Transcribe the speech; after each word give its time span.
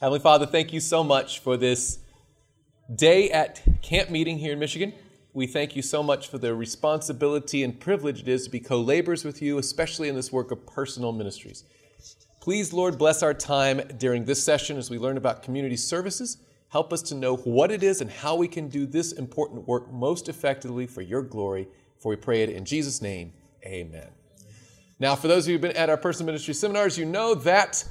Heavenly 0.00 0.18
Father, 0.18 0.44
thank 0.44 0.72
you 0.72 0.80
so 0.80 1.04
much 1.04 1.38
for 1.38 1.56
this 1.56 2.00
day 2.92 3.30
at 3.30 3.62
camp 3.80 4.10
meeting 4.10 4.38
here 4.38 4.52
in 4.52 4.58
Michigan. 4.58 4.92
We 5.32 5.46
thank 5.46 5.76
you 5.76 5.82
so 5.82 6.02
much 6.02 6.28
for 6.28 6.36
the 6.36 6.52
responsibility 6.52 7.62
and 7.62 7.78
privilege 7.78 8.20
it 8.22 8.28
is 8.28 8.44
to 8.44 8.50
be 8.50 8.58
co 8.58 8.80
laborers 8.80 9.24
with 9.24 9.40
you, 9.40 9.56
especially 9.56 10.08
in 10.08 10.16
this 10.16 10.32
work 10.32 10.50
of 10.50 10.66
personal 10.66 11.12
ministries. 11.12 11.62
Please, 12.40 12.72
Lord, 12.72 12.98
bless 12.98 13.22
our 13.22 13.32
time 13.32 13.82
during 13.96 14.24
this 14.24 14.42
session 14.42 14.78
as 14.78 14.90
we 14.90 14.98
learn 14.98 15.16
about 15.16 15.44
community 15.44 15.76
services. 15.76 16.38
Help 16.70 16.92
us 16.92 17.00
to 17.02 17.14
know 17.14 17.36
what 17.36 17.70
it 17.70 17.84
is 17.84 18.00
and 18.00 18.10
how 18.10 18.34
we 18.34 18.48
can 18.48 18.68
do 18.68 18.86
this 18.86 19.12
important 19.12 19.68
work 19.68 19.92
most 19.92 20.28
effectively 20.28 20.88
for 20.88 21.02
your 21.02 21.22
glory. 21.22 21.68
For 22.00 22.08
we 22.08 22.16
pray 22.16 22.42
it 22.42 22.50
in 22.50 22.64
Jesus' 22.64 23.00
name. 23.00 23.32
Amen. 23.64 24.08
Now, 24.98 25.14
for 25.14 25.28
those 25.28 25.44
of 25.44 25.50
you 25.50 25.54
who've 25.54 25.62
been 25.62 25.76
at 25.76 25.88
our 25.88 25.96
personal 25.96 26.26
ministry 26.26 26.54
seminars, 26.54 26.98
you 26.98 27.04
know 27.04 27.36
that 27.36 27.84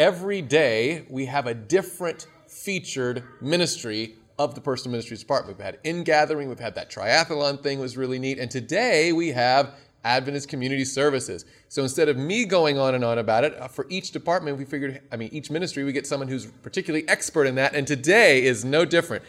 every 0.00 0.40
day 0.40 1.04
we 1.10 1.26
have 1.26 1.46
a 1.46 1.52
different 1.52 2.26
featured 2.48 3.22
ministry 3.42 4.14
of 4.38 4.54
the 4.54 4.60
personal 4.60 4.92
ministries 4.92 5.20
department. 5.20 5.58
We've 5.58 5.64
had 5.66 5.78
Ingathering, 5.84 6.48
we've 6.48 6.58
had 6.58 6.74
that 6.76 6.90
triathlon 6.90 7.62
thing 7.62 7.78
was 7.78 7.98
really 7.98 8.18
neat, 8.18 8.38
and 8.38 8.50
today 8.50 9.12
we 9.12 9.28
have 9.28 9.74
Adventist 10.02 10.48
Community 10.48 10.86
Services. 10.86 11.44
So 11.68 11.82
instead 11.82 12.08
of 12.08 12.16
me 12.16 12.46
going 12.46 12.78
on 12.78 12.94
and 12.94 13.04
on 13.04 13.18
about 13.18 13.44
it, 13.44 13.54
uh, 13.60 13.68
for 13.68 13.84
each 13.90 14.10
department, 14.10 14.56
we 14.56 14.64
figured, 14.64 15.02
I 15.12 15.16
mean, 15.16 15.28
each 15.32 15.50
ministry, 15.50 15.84
we 15.84 15.92
get 15.92 16.06
someone 16.06 16.28
who's 16.28 16.46
particularly 16.46 17.06
expert 17.06 17.44
in 17.44 17.56
that, 17.56 17.74
and 17.74 17.86
today 17.86 18.42
is 18.42 18.64
no 18.64 18.86
different. 18.86 19.22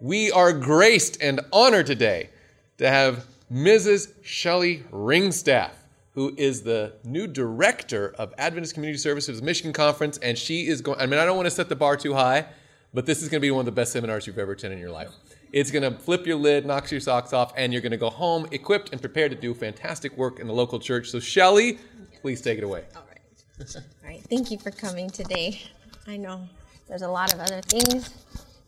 We 0.00 0.32
are 0.32 0.52
graced 0.52 1.22
and 1.22 1.38
honored 1.52 1.86
today 1.86 2.30
to 2.78 2.88
have 2.88 3.26
Mrs. 3.52 4.12
Shelley 4.24 4.82
Ringstaff, 4.90 5.70
who 6.14 6.34
is 6.36 6.62
the 6.62 6.94
new 7.04 7.26
director 7.26 8.14
of 8.18 8.34
Adventist 8.36 8.74
Community 8.74 8.98
Services 8.98 9.40
Michigan 9.40 9.72
Conference, 9.72 10.18
and 10.18 10.36
she 10.36 10.66
is 10.66 10.80
going, 10.80 10.98
I 11.00 11.06
mean, 11.06 11.20
I 11.20 11.24
don't 11.24 11.36
want 11.36 11.46
to 11.46 11.50
set 11.50 11.68
the 11.68 11.76
bar 11.76 11.96
too 11.96 12.14
high, 12.14 12.46
but 12.92 13.06
this 13.06 13.22
is 13.22 13.28
going 13.28 13.40
to 13.40 13.46
be 13.46 13.50
one 13.50 13.60
of 13.60 13.66
the 13.66 13.72
best 13.72 13.92
seminars 13.92 14.26
you've 14.26 14.38
ever 14.38 14.52
attended 14.52 14.78
in 14.78 14.82
your 14.82 14.90
life. 14.90 15.10
It's 15.52 15.70
going 15.70 15.82
to 15.82 15.98
flip 15.98 16.26
your 16.26 16.36
lid, 16.36 16.66
knocks 16.66 16.90
your 16.90 17.00
socks 17.00 17.32
off, 17.32 17.52
and 17.56 17.72
you're 17.72 17.82
going 17.82 17.92
to 17.92 17.98
go 17.98 18.10
home 18.10 18.46
equipped 18.50 18.90
and 18.92 19.00
prepared 19.00 19.30
to 19.32 19.36
do 19.36 19.54
fantastic 19.54 20.16
work 20.16 20.40
in 20.40 20.46
the 20.46 20.52
local 20.52 20.78
church. 20.78 21.10
So, 21.10 21.20
Shelly, 21.20 21.78
please 22.22 22.40
take 22.40 22.58
it 22.58 22.64
away. 22.64 22.84
All 22.96 23.02
right. 23.08 23.76
All 23.76 24.08
right. 24.08 24.22
Thank 24.28 24.50
you 24.50 24.58
for 24.58 24.70
coming 24.70 25.10
today. 25.10 25.60
I 26.06 26.16
know 26.16 26.48
there's 26.88 27.02
a 27.02 27.08
lot 27.08 27.32
of 27.32 27.40
other 27.40 27.60
things, 27.62 28.10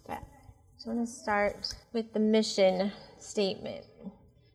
but 0.07 0.19
I 0.19 0.75
just 0.75 0.87
want 0.87 1.07
to 1.07 1.13
start 1.13 1.75
with 1.93 2.13
the 2.13 2.21
mission 2.21 2.93
statement. 3.19 3.85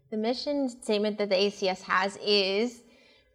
The 0.10 0.18
mission 0.18 0.70
statement 0.70 1.18
that 1.18 1.30
the 1.30 1.36
ACS 1.36 1.82
has 1.82 2.18
is 2.26 2.82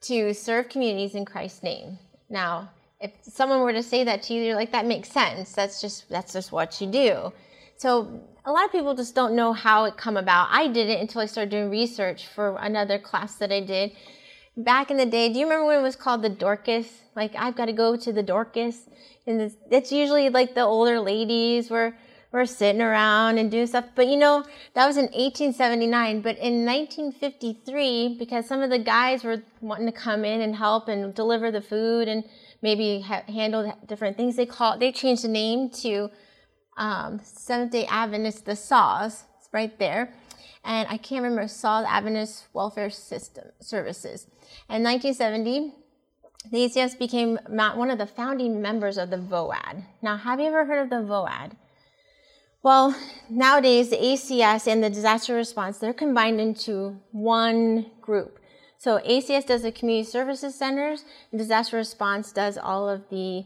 to 0.02 0.32
serve 0.32 0.70
communities 0.70 1.14
in 1.14 1.24
Christ's 1.24 1.62
name. 1.62 1.98
Now, 2.30 2.70
if 2.98 3.12
someone 3.22 3.60
were 3.60 3.74
to 3.74 3.82
say 3.82 4.04
that 4.04 4.22
to 4.24 4.34
you, 4.34 4.42
you're 4.42 4.54
like, 4.54 4.72
that 4.72 4.86
makes 4.86 5.10
sense. 5.10 5.52
That's 5.52 5.80
just 5.80 6.08
that's 6.08 6.32
just 6.32 6.50
what 6.50 6.80
you 6.80 6.86
do. 6.86 7.32
So 7.76 8.20
a 8.44 8.52
lot 8.52 8.64
of 8.64 8.72
people 8.72 8.94
just 8.94 9.14
don't 9.14 9.34
know 9.34 9.52
how 9.52 9.84
it 9.84 9.96
come 9.96 10.16
about. 10.16 10.48
I 10.50 10.68
didn't 10.68 11.00
until 11.00 11.20
I 11.20 11.26
started 11.26 11.50
doing 11.50 11.70
research 11.70 12.26
for 12.28 12.56
another 12.56 12.98
class 12.98 13.34
that 13.36 13.52
I 13.52 13.60
did. 13.60 13.92
Back 14.56 14.90
in 14.90 14.96
the 14.96 15.06
day, 15.06 15.32
do 15.32 15.38
you 15.38 15.44
remember 15.44 15.66
when 15.66 15.78
it 15.78 15.82
was 15.82 15.96
called 15.96 16.22
the 16.22 16.30
Dorcas? 16.30 16.86
Like 17.14 17.34
I've 17.36 17.56
got 17.56 17.66
to 17.66 17.72
go 17.72 17.96
to 17.96 18.12
the 18.12 18.22
Dorcas, 18.22 18.88
and 19.26 19.54
it's 19.70 19.92
usually 19.92 20.30
like 20.30 20.54
the 20.54 20.62
older 20.62 21.00
ladies 21.00 21.70
were 21.70 21.94
were 22.33 22.47
sitting 22.47 22.80
around 22.80 23.38
and 23.38 23.50
doing 23.50 23.66
stuff. 23.66 23.84
But 23.94 24.08
you 24.08 24.16
know, 24.16 24.44
that 24.75 24.86
was 24.86 24.97
in 24.97 25.05
1879. 25.05 26.22
But 26.22 26.39
in 26.39 26.64
1953, 26.64 28.16
because 28.19 28.47
some 28.47 28.62
of 28.62 28.70
the 28.70 28.78
guys 28.78 29.22
were 29.22 29.42
wanting 29.61 29.86
to 29.86 29.92
come 29.92 30.24
in 30.24 30.41
and 30.41 30.56
help 30.56 30.89
and 30.89 31.14
deliver 31.14 31.50
the 31.50 31.61
food 31.61 32.08
and 32.08 32.24
maybe 32.62 33.00
ha- 33.00 33.24
handle 33.28 33.72
different 33.86 34.16
things, 34.16 34.36
they 34.36 34.47
call 34.47 34.78
they 34.78 34.91
changed 34.91 35.24
the 35.24 35.28
name 35.28 35.69
to 35.83 36.11
um, 36.77 37.20
Seventh 37.22 37.72
day 37.72 37.86
Adventist, 37.86 38.46
the 38.46 38.56
SAWS, 38.56 39.24
it's 39.39 39.48
right 39.52 39.78
there. 39.78 40.14
And 40.64 40.89
I 40.89 40.96
can't 40.96 41.22
remember, 41.22 41.48
SAWS 41.48 41.86
Adventist 41.89 42.46
Welfare 42.52 42.90
System 42.90 43.48
Services. 43.61 44.27
In 44.70 44.83
1970, 44.83 45.74
the 46.51 46.58
ACS 46.58 46.98
became 46.98 47.39
one 47.46 47.90
of 47.90 47.98
the 47.98 48.06
founding 48.06 48.62
members 48.62 48.96
of 48.96 49.11
the 49.11 49.17
VOAD. 49.17 49.85
Now, 50.02 50.17
have 50.17 50.40
you 50.40 50.46
ever 50.46 50.64
heard 50.64 50.83
of 50.83 50.90
the 50.90 51.06
VOAD? 51.06 51.52
Well, 52.62 52.95
nowadays, 53.28 53.90
the 53.90 53.96
ACS 53.96 54.68
and 54.68 54.84
the 54.84 54.90
disaster 54.90 55.34
response, 55.34 55.78
they're 55.78 55.92
combined 55.92 56.40
into 56.40 57.00
one 57.11 57.86
group. 58.00 58.39
So 58.78 59.00
ACS 59.00 59.46
does 59.46 59.62
the 59.62 59.73
community 59.73 60.08
services 60.08 60.55
centers, 60.55 61.05
and 61.33 61.40
disaster 61.40 61.77
response 61.77 62.30
does 62.30 62.56
all 62.56 62.89
of 62.89 63.08
the 63.11 63.45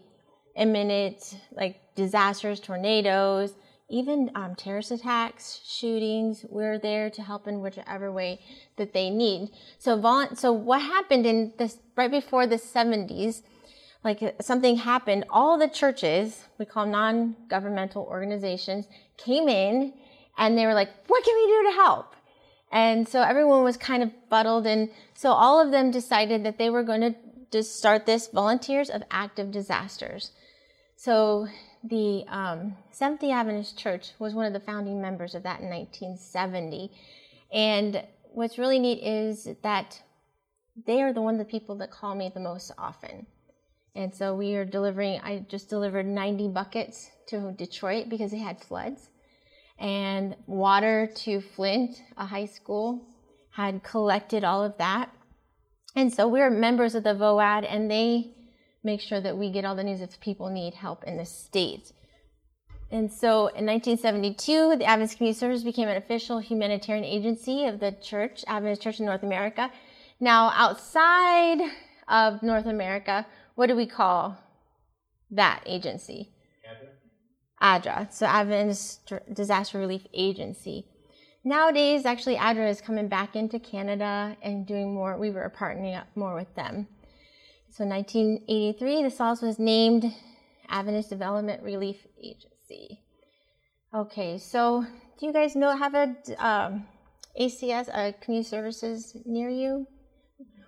imminent, 0.55 1.39
like 1.53 1.81
disasters, 1.95 2.61
tornadoes, 2.61 3.55
even 3.89 4.31
um, 4.35 4.55
terrorist 4.55 4.91
attacks, 4.91 5.61
shootings. 5.67 6.45
We're 6.51 6.79
there 6.79 7.09
to 7.09 7.23
help 7.23 7.49
in 7.49 7.63
whichever 7.63 8.13
way 8.13 8.41
that 8.77 8.93
they 8.93 9.09
need. 9.09 9.49
So, 9.79 9.99
so 10.35 10.53
what 10.53 10.83
happened 10.83 11.25
in 11.25 11.55
this 11.57 11.79
right 11.97 12.11
before 12.11 12.47
the 12.47 12.57
70s? 12.57 13.43
Like 14.05 14.23
uh, 14.23 14.33
something 14.41 14.77
happened. 14.77 15.25
All 15.31 15.59
the 15.59 15.69
churches, 15.69 16.45
we 16.59 16.65
call 16.65 16.87
non-governmental 16.87 18.03
organizations, 18.05 18.87
came 19.17 19.49
in 19.49 19.95
and 20.39 20.57
they 20.57 20.67
were 20.67 20.75
like, 20.75 20.91
"What 21.09 21.25
can 21.25 21.35
we 21.35 21.47
do 21.47 21.71
to 21.71 21.77
help?" 21.77 22.15
And 22.71 23.09
so 23.09 23.23
everyone 23.23 23.65
was 23.65 23.77
kind 23.77 24.03
of 24.03 24.11
fuddled, 24.29 24.67
and 24.67 24.91
so 25.15 25.31
all 25.31 25.61
of 25.61 25.71
them 25.71 25.91
decided 25.91 26.45
that 26.45 26.59
they 26.59 26.69
were 26.69 26.83
going 26.83 27.01
to 27.01 27.15
just 27.51 27.77
start 27.77 28.07
this 28.07 28.29
Volunteers 28.29 28.91
of 28.91 29.03
Active 29.11 29.51
Disasters. 29.51 30.33
So 30.97 31.49
the 31.85 32.25
um, 32.29 32.77
Seventh 32.91 33.23
Adventist 33.23 33.79
Church 33.79 34.13
was 34.19 34.35
one 34.35 34.47
of 34.47 34.53
the 34.53 34.61
founding 34.61 35.01
members 35.01 35.35
of 35.35 35.43
that 35.45 35.61
in 35.61 35.69
1970. 35.69 36.91
And 37.53 38.03
what's 38.33 38.59
really 38.59 38.79
neat 38.79 39.03
is 39.03 39.49
that 39.63 40.03
they 40.87 41.03
are 41.03 41.13
the 41.13 41.23
one 41.23 41.35
of 41.35 41.39
the 41.39 41.51
people 41.51 41.77
that 41.77 41.91
call 41.91 42.15
me 42.15 42.31
the 42.33 42.41
most 42.41 42.73
often. 42.77 43.27
And 43.97 44.15
so 44.15 44.35
we 44.35 44.55
are 44.57 44.67
delivering, 44.67 45.21
I 45.23 45.47
just 45.49 45.71
delivered 45.71 46.05
90 46.05 46.49
buckets 46.49 47.11
to 47.29 47.53
Detroit 47.53 48.11
because 48.11 48.31
they 48.31 48.39
had 48.39 48.61
floods, 48.61 49.09
and 49.79 50.37
water 50.47 51.11
to 51.25 51.41
Flint, 51.41 52.03
a 52.19 52.27
high 52.27 52.45
school, 52.45 53.07
had 53.53 53.83
collected 53.83 54.45
all 54.45 54.63
of 54.63 54.77
that. 54.77 55.11
And 55.95 56.13
so 56.13 56.29
we're 56.29 56.51
members 56.51 56.95
of 56.95 57.05
the 57.05 57.15
VOAD, 57.15 57.67
and 57.67 57.91
they 57.91 58.35
make 58.85 59.01
sure 59.01 59.21
that 59.21 59.39
we 59.39 59.51
get 59.51 59.65
all 59.65 59.75
the 59.75 59.83
news 59.83 60.03
if 60.03 60.21
people 60.21 60.51
need 60.51 60.75
help 60.75 61.03
in 61.05 61.17
the 61.17 61.25
state. 61.25 61.93
And 62.91 63.11
so 63.11 63.49
in 63.49 63.65
1972, 63.65 64.77
the 64.77 64.85
Adventist 64.85 65.17
Community 65.17 65.39
Service 65.39 65.63
became 65.63 65.89
an 65.89 65.97
official 65.97 66.39
humanitarian 66.39 67.05
agency 67.05 67.65
of 67.65 67.81
the 67.81 67.93
church, 67.93 68.45
Adventist 68.47 68.83
Church 68.83 69.01
in 69.01 69.07
North 69.07 69.23
America. 69.23 69.73
Now, 70.21 70.53
outside 70.55 71.61
of 72.09 72.43
North 72.43 72.67
America, 72.67 73.27
what 73.57 73.67
do 73.67 73.75
we 73.75 73.87
call 73.87 74.39
that 75.33 75.63
agency? 75.67 76.31
ADRA. 77.61 78.13
So 78.13 78.27
Adventist 78.27 79.13
Disaster 79.33 79.79
Relief 79.79 80.07
Agency. 80.15 80.87
Nowadays, 81.43 82.05
actually, 82.05 82.37
ADRA 82.37 82.69
is 82.69 82.81
coming 82.81 83.09
back 83.09 83.35
into 83.35 83.59
Canada 83.59 84.37
and 84.43 84.67
doing 84.67 84.95
more. 84.95 85.17
We 85.17 85.31
were 85.31 85.53
partnering 85.57 85.99
up 85.99 86.07
more 86.15 86.35
with 86.35 86.55
them. 86.55 86.87
So 87.71 87.85
in 87.85 87.91
1983, 87.91 89.03
the 89.05 89.11
SAWS 89.11 89.43
was 89.43 89.59
named 89.59 90.13
Adventist 90.69 91.09
Development 91.09 91.63
Relief 91.63 92.07
Agency. 92.23 93.01
Okay, 93.95 94.39
so 94.39 94.85
do 95.19 95.27
you 95.27 95.33
guys 95.33 95.57
know 95.57 95.75
have 95.77 95.95
a 95.95 96.15
um, 96.39 96.87
ACS, 97.41 97.89
uh, 97.93 98.13
community 98.21 98.49
services 98.49 99.17
near 99.25 99.49
you? 99.49 99.87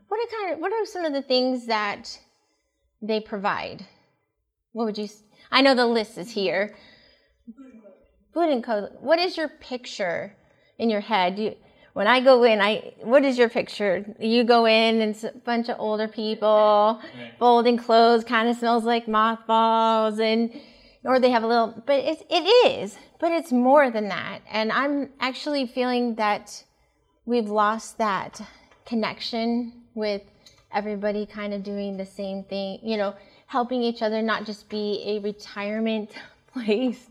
What 0.08 0.20
are 0.20 0.36
kind 0.40 0.54
of 0.54 0.60
what 0.60 0.72
are 0.72 0.86
some 0.86 1.04
of 1.04 1.12
the 1.12 1.20
things 1.20 1.66
that 1.66 2.18
they 3.00 3.20
provide? 3.20 3.86
What 4.72 4.84
would 4.84 4.98
you? 4.98 5.08
I 5.50 5.62
know 5.62 5.74
the 5.74 5.86
list 5.86 6.18
is 6.18 6.30
here. 6.30 6.74
Food 8.34 8.50
and 8.50 8.62
clothing. 8.62 8.96
What 9.00 9.18
is 9.18 9.36
your 9.36 9.48
picture 9.48 10.36
in 10.78 10.90
your 10.90 11.00
head? 11.00 11.38
You, 11.38 11.56
when 11.94 12.06
I 12.06 12.20
go 12.20 12.44
in, 12.44 12.60
I 12.60 12.94
what 13.02 13.24
is 13.24 13.38
your 13.38 13.48
picture? 13.48 14.14
You 14.20 14.44
go 14.44 14.66
in 14.66 15.00
and 15.00 15.14
it's 15.14 15.24
a 15.24 15.32
bunch 15.44 15.68
of 15.68 15.76
older 15.80 16.06
people 16.06 17.00
right. 17.02 17.32
folding 17.38 17.76
clothes, 17.76 18.24
kind 18.24 18.48
of 18.48 18.56
smells 18.56 18.84
like 18.84 19.08
mothballs, 19.08 20.20
and 20.20 20.52
or 21.04 21.18
they 21.18 21.30
have 21.30 21.42
a 21.42 21.46
little, 21.46 21.82
but 21.86 21.98
it's 21.98 22.22
it 22.30 22.44
is, 22.68 22.96
but 23.18 23.32
it's 23.32 23.50
more 23.50 23.90
than 23.90 24.08
that. 24.08 24.40
And 24.50 24.70
I'm 24.70 25.10
actually 25.20 25.66
feeling 25.66 26.16
that 26.16 26.62
we've 27.24 27.48
lost 27.48 27.98
that 27.98 28.40
connection 28.84 29.84
with 29.94 30.22
everybody 30.72 31.26
kind 31.26 31.54
of 31.54 31.62
doing 31.62 31.96
the 31.96 32.06
same 32.06 32.44
thing, 32.44 32.78
you 32.82 32.96
know, 32.96 33.14
helping 33.46 33.82
each 33.82 34.02
other, 34.02 34.22
not 34.22 34.44
just 34.44 34.68
be 34.68 35.02
a 35.06 35.18
retirement 35.20 36.10
place 36.52 37.08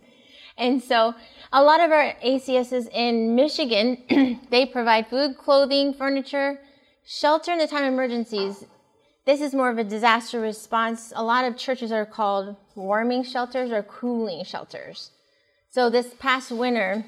and 0.57 0.81
so 0.83 1.13
a 1.53 1.61
lot 1.61 1.79
of 1.79 1.91
our 1.91 2.13
ACSs 2.25 2.89
in 2.91 3.35
Michigan, 3.35 4.41
they 4.49 4.65
provide 4.65 5.07
food, 5.07 5.37
clothing, 5.37 5.93
furniture, 5.93 6.59
shelter 7.05 7.51
in 7.51 7.59
the 7.59 7.67
time 7.67 7.85
of 7.85 7.93
emergencies. 7.93 8.65
this 9.25 9.39
is 9.41 9.53
more 9.53 9.69
of 9.69 9.77
a 9.77 9.83
disaster 9.83 10.39
response. 10.39 11.13
A 11.15 11.23
lot 11.23 11.45
of 11.45 11.57
churches 11.57 11.91
are 11.91 12.05
called 12.05 12.55
warming 12.75 13.23
shelters 13.23 13.71
or 13.71 13.83
cooling 13.83 14.43
shelters. 14.43 15.11
So 15.69 15.89
this 15.89 16.13
past 16.17 16.51
winter, 16.51 17.05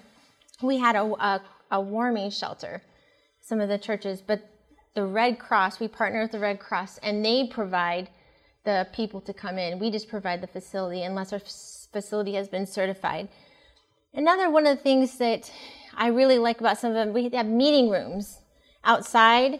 we 0.62 0.78
had 0.78 0.96
a, 0.96 1.04
a, 1.04 1.42
a 1.72 1.82
warming 1.82 2.30
shelter, 2.30 2.84
some 3.42 3.60
of 3.60 3.70
the 3.70 3.78
churches, 3.78 4.22
but 4.22 4.48
the 4.96 5.06
Red 5.06 5.40
Cross, 5.40 5.80
we 5.80 5.88
partner 5.88 6.22
with 6.22 6.32
the 6.32 6.40
Red 6.40 6.60
Cross, 6.60 6.98
and 7.00 7.24
they 7.24 7.48
provide 7.48 8.10
the 8.66 8.88
people 8.94 9.22
to 9.22 9.34
come 9.34 9.58
in. 9.58 9.80
We 9.80 9.92
just 9.92 10.10
provide 10.10 10.42
the 10.42 10.48
facility 10.48 11.04
unless 11.04 11.32
our 11.34 11.40
facility 11.40 12.34
has 12.34 12.48
been 12.48 12.66
certified. 12.66 13.30
Another 14.14 14.50
one 14.50 14.66
of 14.66 14.78
the 14.78 14.84
things 14.84 15.18
that 15.20 15.52
I 15.96 16.08
really 16.08 16.38
like 16.38 16.60
about 16.60 16.78
some 16.78 16.92
of 16.92 16.96
them, 16.96 17.14
we 17.14 17.30
have 17.30 17.46
meeting 17.46 17.90
rooms 17.90 18.40
outside. 18.84 19.60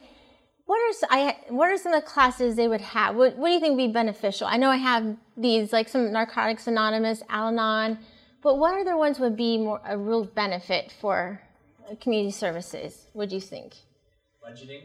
What 0.66 0.78
are 0.78 1.08
I, 1.10 1.38
what 1.50 1.70
are 1.70 1.78
some 1.78 1.94
of 1.94 2.04
the 2.04 2.08
classes 2.08 2.56
they 2.56 2.68
would 2.68 2.82
have? 2.82 3.16
What, 3.16 3.38
what 3.38 3.48
do 3.48 3.54
you 3.54 3.60
think 3.60 3.78
would 3.78 3.88
be 3.88 3.94
beneficial? 3.94 4.48
I 4.48 4.58
know 4.58 4.70
I 4.70 4.78
have 4.78 5.18
these 5.38 5.74
like 5.74 5.90
some 5.90 6.12
Narcotics 6.12 6.68
Anonymous, 6.68 7.24
Al-Anon, 7.30 8.00
but 8.42 8.58
what 8.58 8.80
other 8.80 8.98
ones 8.98 9.20
would 9.20 9.36
be 9.36 9.58
more 9.58 9.82
a 9.86 9.98
real 9.98 10.26
benefit 10.26 10.94
for 11.00 11.42
uh, 11.90 11.96
community 11.96 12.32
services? 12.32 13.08
What 13.14 13.30
do 13.30 13.36
you 13.36 13.42
think? 13.42 13.74
Budgeting. 14.44 14.84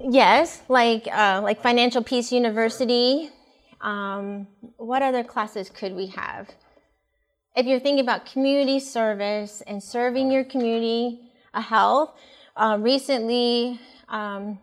Yes, 0.00 0.62
like 0.68 1.08
uh, 1.10 1.40
like 1.42 1.60
Financial 1.60 2.04
Peace 2.04 2.30
University. 2.30 3.30
Um, 3.80 4.46
what 4.76 5.02
other 5.02 5.24
classes 5.24 5.70
could 5.70 5.92
we 5.94 6.06
have? 6.08 6.48
If 7.56 7.66
you're 7.66 7.80
thinking 7.80 8.04
about 8.04 8.24
community 8.24 8.78
service 8.78 9.60
and 9.66 9.82
serving 9.82 10.30
your 10.30 10.44
community, 10.44 11.20
a 11.52 11.60
health. 11.60 12.14
Uh, 12.56 12.78
recently, 12.80 13.80
um, 14.08 14.58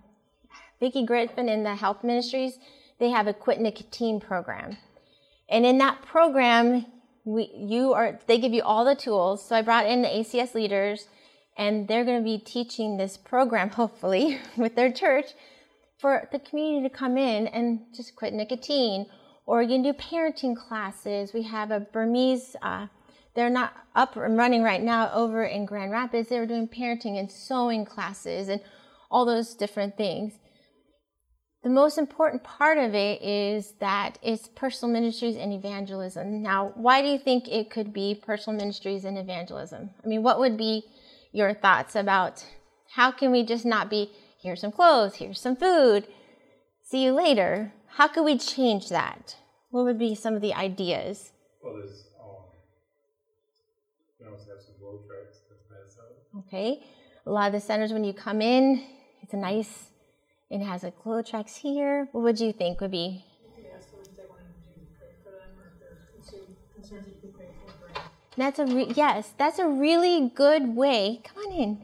Vicki 0.79 1.05
Griffin 1.05 1.49
in 1.49 1.63
the 1.63 1.75
health 1.75 2.03
ministries, 2.03 2.57
they 2.99 3.09
have 3.09 3.27
a 3.27 3.33
quit 3.33 3.59
nicotine 3.59 4.21
program, 4.21 4.77
and 5.49 5.65
in 5.65 5.77
that 5.79 6.01
program, 6.01 6.85
we 7.25 7.51
you 7.57 7.91
are 7.91 8.19
they 8.27 8.37
give 8.37 8.53
you 8.53 8.63
all 8.63 8.85
the 8.85 8.95
tools. 8.95 9.45
So 9.45 9.53
I 9.57 9.61
brought 9.61 9.85
in 9.85 10.01
the 10.01 10.07
ACS 10.07 10.53
leaders 10.53 11.09
and 11.57 11.87
they're 11.87 12.05
going 12.05 12.19
to 12.19 12.23
be 12.23 12.37
teaching 12.37 12.97
this 12.97 13.17
program, 13.17 13.69
hopefully, 13.81 14.39
with 14.57 14.75
their 14.75 14.91
church 14.91 15.31
for 15.99 16.27
the 16.31 16.39
community 16.39 16.87
to 16.87 16.95
come 16.95 17.17
in 17.17 17.47
and 17.47 17.79
just 17.95 18.15
quit 18.15 18.33
nicotine. 18.33 19.05
Or 19.45 19.61
you 19.61 19.69
can 19.69 19.83
do 19.83 19.93
parenting 19.93 20.55
classes. 20.55 21.33
We 21.33 21.43
have 21.43 21.71
a 21.71 21.79
Burmese, 21.79 22.55
uh, 22.61 22.87
they're 23.35 23.49
not 23.49 23.73
up 23.95 24.15
and 24.15 24.37
running 24.37 24.63
right 24.63 24.81
now 24.81 25.11
over 25.13 25.43
in 25.43 25.65
Grand 25.65 25.91
Rapids. 25.91 26.29
They 26.29 26.39
were 26.39 26.45
doing 26.45 26.67
parenting 26.67 27.19
and 27.19 27.31
sewing 27.31 27.85
classes 27.85 28.47
and 28.47 28.61
all 29.11 29.25
those 29.25 29.53
different 29.55 29.97
things. 29.97 30.39
The 31.63 31.69
most 31.69 31.97
important 31.97 32.43
part 32.43 32.77
of 32.77 32.93
it 32.93 33.21
is 33.21 33.73
that 33.79 34.19
it's 34.21 34.47
personal 34.47 34.93
ministries 34.93 35.35
and 35.35 35.51
evangelism. 35.51 36.43
Now, 36.43 36.71
why 36.75 37.01
do 37.01 37.07
you 37.07 37.17
think 37.17 37.47
it 37.47 37.71
could 37.71 37.91
be 37.91 38.15
personal 38.15 38.57
ministries 38.57 39.03
and 39.03 39.17
evangelism? 39.17 39.89
I 40.03 40.07
mean, 40.07 40.23
what 40.23 40.39
would 40.39 40.57
be 40.57 40.83
your 41.35 41.53
thoughts 41.53 41.95
about 41.95 42.45
how 42.91 43.11
can 43.11 43.29
we 43.29 43.43
just 43.43 43.65
not 43.65 43.89
be 43.89 44.09
here's 44.41 44.61
some 44.61 44.71
clothes, 44.71 45.15
here's 45.15 45.39
some 45.39 45.55
food, 45.55 46.07
see 46.81 47.03
you 47.03 47.11
later. 47.11 47.73
How 47.97 48.07
could 48.07 48.23
we 48.23 48.37
change 48.37 48.89
that? 48.89 49.35
What 49.69 49.83
would 49.83 49.99
be 49.99 50.15
some 50.15 50.35
of 50.35 50.41
the 50.41 50.53
ideas? 50.53 51.31
Well, 51.61 51.75
there's 51.75 52.07
um, 52.21 52.35
we 54.19 54.25
also 54.27 54.49
have 54.49 54.61
some 54.61 54.75
GLOW 54.79 55.01
tracts 55.07 55.39
that's 55.69 55.97
Okay, 56.47 56.83
a 57.25 57.31
lot 57.31 57.47
of 57.47 57.53
the 57.53 57.59
centers 57.59 57.91
when 57.91 58.03
you 58.03 58.13
come 58.13 58.41
in, 58.41 58.83
it's 59.21 59.33
a 59.33 59.37
nice. 59.37 59.89
It 60.49 60.61
has 60.61 60.83
a 60.83 60.91
GLOW 60.91 61.21
tracts 61.23 61.57
here. 61.57 62.07
What 62.11 62.23
would 62.23 62.39
you 62.39 62.53
think 62.53 62.79
would 62.79 62.91
be 62.91 63.25
That's 68.37 68.59
a 68.59 68.65
re- 68.65 68.91
yes, 68.95 69.33
that's 69.37 69.59
a 69.59 69.67
really 69.67 70.31
good 70.33 70.75
way. 70.75 71.21
Come 71.23 71.45
on 71.45 71.53
in. 71.53 71.81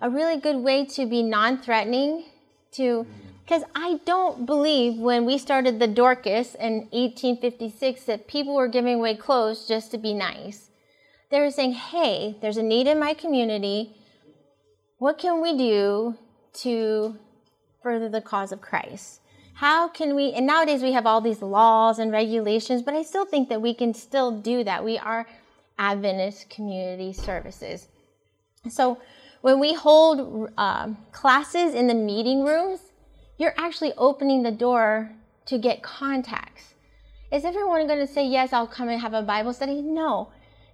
A 0.00 0.10
really 0.10 0.40
good 0.40 0.56
way 0.56 0.84
to 0.86 1.06
be 1.06 1.22
non-threatening 1.22 2.24
to 2.72 3.06
because 3.44 3.62
I 3.74 4.00
don't 4.04 4.46
believe 4.46 4.98
when 4.98 5.26
we 5.26 5.36
started 5.36 5.78
the 5.78 5.86
Dorcas 5.86 6.54
in 6.54 6.88
1856 6.90 8.04
that 8.04 8.26
people 8.26 8.54
were 8.54 8.68
giving 8.68 8.94
away 8.96 9.14
clothes 9.14 9.66
just 9.66 9.90
to 9.90 9.98
be 9.98 10.14
nice. 10.14 10.70
They 11.30 11.40
were 11.40 11.50
saying, 11.50 11.72
"Hey, 11.72 12.36
there's 12.40 12.56
a 12.56 12.62
need 12.62 12.86
in 12.86 12.98
my 12.98 13.14
community. 13.14 13.96
What 14.98 15.18
can 15.18 15.40
we 15.40 15.56
do 15.56 16.16
to 16.54 17.16
further 17.82 18.08
the 18.08 18.20
cause 18.20 18.52
of 18.52 18.60
Christ?" 18.60 19.20
How 19.54 19.86
can 19.86 20.14
we, 20.14 20.32
and 20.32 20.46
nowadays 20.46 20.82
we 20.82 20.92
have 20.92 21.06
all 21.06 21.20
these 21.20 21.42
laws 21.42 21.98
and 21.98 22.10
regulations, 22.10 22.82
but 22.82 22.94
I 22.94 23.02
still 23.02 23.24
think 23.24 23.48
that 23.48 23.62
we 23.62 23.74
can 23.74 23.94
still 23.94 24.32
do 24.32 24.64
that. 24.64 24.82
We 24.82 24.98
are 24.98 25.26
Adventist 25.82 26.48
Community 26.48 27.12
Services. 27.12 27.88
So 28.70 28.98
when 29.40 29.58
we 29.58 29.74
hold 29.74 30.50
um, 30.56 30.96
classes 31.10 31.74
in 31.74 31.88
the 31.88 31.94
meeting 31.94 32.44
rooms, 32.44 32.80
you're 33.36 33.54
actually 33.56 33.92
opening 33.98 34.44
the 34.44 34.52
door 34.52 35.10
to 35.46 35.58
get 35.58 35.82
contacts. 35.82 36.74
Is 37.32 37.44
everyone 37.44 37.88
going 37.88 38.06
to 38.06 38.12
say, 38.12 38.24
Yes, 38.24 38.52
I'll 38.52 38.68
come 38.68 38.88
and 38.88 39.00
have 39.00 39.14
a 39.14 39.22
Bible 39.22 39.52
study? 39.52 39.82
No. 39.82 40.30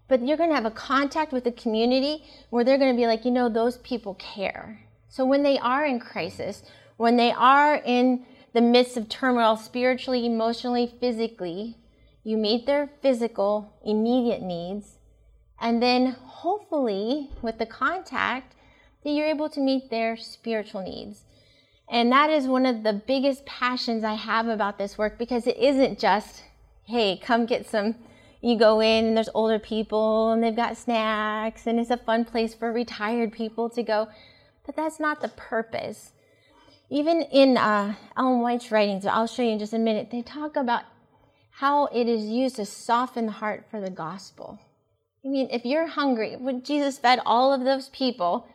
But 0.08 0.26
you're 0.26 0.36
going 0.36 0.50
to 0.50 0.56
have 0.56 0.66
a 0.66 0.70
contact 0.70 1.32
with 1.32 1.44
the 1.44 1.52
community 1.52 2.24
where 2.50 2.62
they're 2.62 2.78
going 2.78 2.94
to 2.94 3.00
be 3.00 3.06
like, 3.06 3.24
you 3.24 3.30
know, 3.30 3.48
those 3.48 3.78
people 3.78 4.14
care. 4.14 4.80
So 5.08 5.24
when 5.24 5.42
they 5.42 5.58
are 5.58 5.86
in 5.86 6.00
crisis, 6.00 6.62
when 6.98 7.16
they 7.16 7.30
are 7.30 7.76
in 7.76 8.26
the 8.52 8.60
midst 8.60 8.96
of 8.98 9.08
turmoil 9.08 9.56
spiritually, 9.56 10.26
emotionally, 10.26 10.92
physically, 11.00 11.76
you 12.24 12.36
meet 12.36 12.66
their 12.66 12.90
physical, 13.00 13.72
immediate 13.84 14.42
needs, 14.42 14.97
and 15.60 15.82
then 15.82 16.16
hopefully, 16.24 17.30
with 17.42 17.58
the 17.58 17.66
contact, 17.66 18.54
that 19.02 19.10
you're 19.10 19.26
able 19.26 19.48
to 19.50 19.60
meet 19.60 19.90
their 19.90 20.16
spiritual 20.16 20.82
needs. 20.82 21.24
And 21.90 22.12
that 22.12 22.30
is 22.30 22.46
one 22.46 22.66
of 22.66 22.82
the 22.82 22.92
biggest 22.92 23.46
passions 23.46 24.04
I 24.04 24.14
have 24.14 24.46
about 24.46 24.78
this 24.78 24.98
work 24.98 25.18
because 25.18 25.46
it 25.46 25.56
isn't 25.56 25.98
just, 25.98 26.42
hey, 26.84 27.16
come 27.16 27.46
get 27.46 27.66
some. 27.66 27.94
You 28.40 28.58
go 28.58 28.80
in 28.80 29.06
and 29.06 29.16
there's 29.16 29.30
older 29.34 29.58
people 29.58 30.30
and 30.30 30.42
they've 30.42 30.54
got 30.54 30.76
snacks 30.76 31.66
and 31.66 31.80
it's 31.80 31.90
a 31.90 31.96
fun 31.96 32.24
place 32.24 32.54
for 32.54 32.72
retired 32.72 33.32
people 33.32 33.70
to 33.70 33.82
go. 33.82 34.08
But 34.66 34.76
that's 34.76 35.00
not 35.00 35.20
the 35.20 35.28
purpose. 35.28 36.12
Even 36.90 37.22
in 37.22 37.56
uh, 37.56 37.94
Ellen 38.16 38.40
White's 38.40 38.70
writings, 38.70 39.06
I'll 39.06 39.26
show 39.26 39.42
you 39.42 39.50
in 39.50 39.58
just 39.58 39.72
a 39.72 39.78
minute, 39.78 40.10
they 40.10 40.22
talk 40.22 40.56
about 40.56 40.84
how 41.50 41.86
it 41.86 42.06
is 42.06 42.24
used 42.24 42.56
to 42.56 42.66
soften 42.66 43.26
the 43.26 43.32
heart 43.32 43.66
for 43.70 43.80
the 43.80 43.90
gospel. 43.90 44.60
I 45.28 45.30
mean, 45.30 45.48
if 45.50 45.66
you're 45.66 45.86
hungry, 45.86 46.36
when 46.36 46.62
Jesus 46.62 46.98
fed 46.98 47.20
all 47.26 47.52
of 47.52 47.62
those 47.62 47.90
people, 47.90 48.48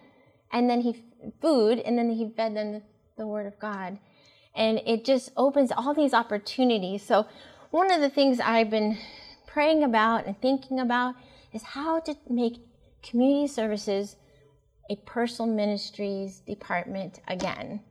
and 0.51 0.67
then 0.67 0.81
he 0.81 1.03
food, 1.39 1.77
and 1.77 1.95
then 1.95 2.09
he 2.09 2.27
fed 2.35 2.55
them 2.55 2.81
the, 3.15 3.27
word 3.27 3.45
of 3.45 3.59
God, 3.59 3.99
and 4.55 4.81
it 4.83 5.05
just 5.05 5.31
opens 5.37 5.71
all 5.71 5.93
these 5.93 6.15
opportunities. 6.15 7.03
So, 7.03 7.27
one 7.69 7.91
of 7.91 8.01
the 8.01 8.09
things 8.09 8.39
I've 8.39 8.71
been 8.71 8.97
praying 9.45 9.83
about 9.83 10.25
and 10.25 10.41
thinking 10.41 10.79
about 10.79 11.13
is 11.53 11.61
how 11.61 11.99
to 11.99 12.15
make 12.27 12.57
community 13.03 13.45
services 13.45 14.15
a 14.89 14.95
personal 15.05 15.53
ministries 15.53 16.39
department 16.39 17.19
again. 17.27 17.81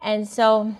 And 0.00 0.26
so, 0.26 0.74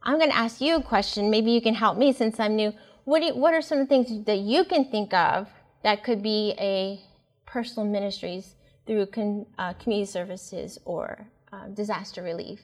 I'm 0.00 0.18
going 0.18 0.30
to 0.30 0.36
ask 0.36 0.60
you 0.60 0.76
a 0.76 0.82
question. 0.82 1.28
Maybe 1.28 1.50
you 1.50 1.60
can 1.60 1.74
help 1.74 1.98
me 1.98 2.12
since 2.12 2.38
I'm 2.38 2.54
new. 2.54 2.72
What, 3.02 3.20
you, 3.24 3.34
what 3.34 3.52
are 3.52 3.62
some 3.62 3.88
things 3.88 4.24
that 4.26 4.38
you 4.38 4.62
can 4.64 4.84
think 4.84 5.12
of 5.12 5.48
that 5.82 6.04
could 6.04 6.22
be 6.22 6.54
a 6.58 7.00
personal 7.46 7.88
ministries 7.88 8.54
through 8.86 9.06
con, 9.06 9.46
uh, 9.58 9.72
community 9.74 10.10
services 10.10 10.78
or 10.84 11.26
uh, 11.52 11.68
disaster 11.68 12.22
relief. 12.22 12.60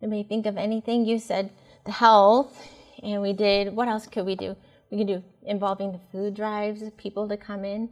You 0.00 0.08
may 0.08 0.22
think 0.22 0.46
of 0.46 0.56
anything. 0.56 1.06
You 1.06 1.18
said 1.18 1.50
the 1.84 1.92
health, 1.92 2.60
and 3.02 3.22
we 3.22 3.32
did. 3.32 3.74
What 3.74 3.88
else 3.88 4.06
could 4.06 4.26
we 4.26 4.36
do? 4.36 4.56
We 4.90 4.98
could 4.98 5.06
do 5.06 5.22
involving 5.44 5.92
the 5.92 6.00
food 6.12 6.34
drives, 6.34 6.82
people 6.96 7.28
to 7.28 7.36
come 7.36 7.64
in. 7.64 7.88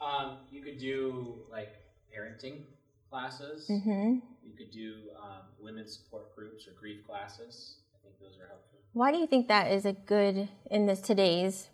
Um, 0.00 0.38
you 0.50 0.62
could 0.62 0.78
do 0.78 1.40
like 1.50 1.72
parenting 2.14 2.62
classes. 3.10 3.68
Mm-hmm. 3.68 4.18
You 4.44 4.56
could 4.56 4.70
do 4.70 4.94
um, 5.20 5.42
women's 5.60 5.96
support 5.96 6.34
groups 6.36 6.66
or 6.68 6.72
grief 6.78 7.06
classes. 7.06 7.78
I 7.94 7.98
think 8.02 8.18
those 8.20 8.38
are 8.38 8.46
helpful. 8.48 8.78
Why 8.92 9.12
do 9.12 9.18
you 9.18 9.26
think 9.26 9.48
that 9.48 9.72
is 9.72 9.84
a 9.84 9.92
good 9.92 10.48
in 10.70 10.86
this 10.86 11.00
today's 11.00 11.68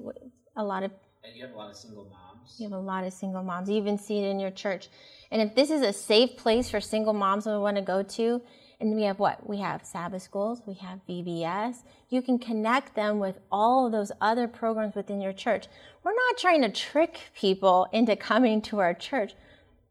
a 0.57 0.65
lot 0.65 0.83
of 0.83 0.93
and 1.25 1.37
you 1.37 1.43
have 1.43 1.55
a 1.55 1.59
lot 1.59 1.71
of 1.71 1.77
single 1.77 2.05
moms. 2.05 2.57
You 2.59 2.69
have 2.69 2.79
a 2.79 2.83
lot 2.83 3.05
of 3.05 3.13
single 3.13 3.43
moms. 3.43 3.69
You 3.69 3.77
even 3.77 3.99
see 3.99 4.19
it 4.19 4.29
in 4.29 4.41
your 4.41 4.51
church. 4.51 4.89
And 5.31 5.41
if 5.41 5.55
this 5.55 5.71
is 5.71 5.83
a 5.83 5.93
safe 5.93 6.37
place 6.37 6.71
for 6.71 6.81
single 6.81 7.13
moms 7.13 7.47
we 7.47 7.57
want 7.59 7.77
to 7.77 7.83
go 7.83 8.03
to, 8.03 8.43
and 8.81 8.97
we 8.97 9.05
have 9.05 9.21
what? 9.21 9.49
We 9.49 9.59
have 9.59 9.87
Sabbath 9.87 10.23
schools, 10.23 10.61
we 10.67 10.75
have 10.75 10.99
VBS. 11.09 11.85
You 12.09 12.21
can 12.21 12.39
connect 12.39 12.97
them 12.97 13.21
with 13.21 13.39
all 13.53 13.87
of 13.87 13.93
those 13.93 14.11
other 14.21 14.49
programs 14.49 14.97
within 14.97 15.21
your 15.21 15.33
church. 15.33 15.67
We're 16.03 16.15
not 16.15 16.39
trying 16.39 16.63
to 16.63 16.69
trick 16.69 17.31
people 17.35 17.87
into 17.93 18.17
coming 18.17 18.61
to 18.63 18.81
our 18.81 18.93
church, 18.93 19.35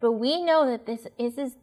but 0.01 0.13
we 0.13 0.41
know 0.43 0.65
that 0.65 0.85
this 0.85 1.07
is 1.17 1.55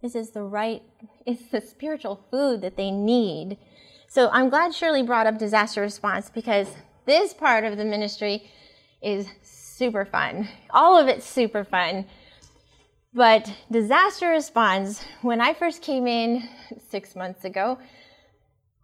This 0.00 0.14
is 0.14 0.30
the 0.30 0.42
right, 0.42 0.82
it's 1.26 1.42
the 1.50 1.60
spiritual 1.60 2.24
food 2.30 2.62
that 2.62 2.76
they 2.76 2.90
need. 2.90 3.58
So 4.06 4.30
I'm 4.30 4.48
glad 4.48 4.74
Shirley 4.74 5.02
brought 5.02 5.26
up 5.26 5.38
disaster 5.38 5.82
response 5.82 6.30
because 6.30 6.68
this 7.04 7.34
part 7.34 7.64
of 7.64 7.76
the 7.76 7.84
ministry 7.84 8.48
is 9.02 9.28
super 9.42 10.04
fun. 10.04 10.48
All 10.70 10.98
of 10.98 11.08
it's 11.08 11.26
super 11.26 11.64
fun. 11.64 12.06
But 13.14 13.50
disaster 13.70 14.28
response, 14.28 15.04
when 15.22 15.40
I 15.40 15.54
first 15.54 15.82
came 15.82 16.06
in 16.06 16.48
six 16.90 17.16
months 17.16 17.44
ago, 17.44 17.78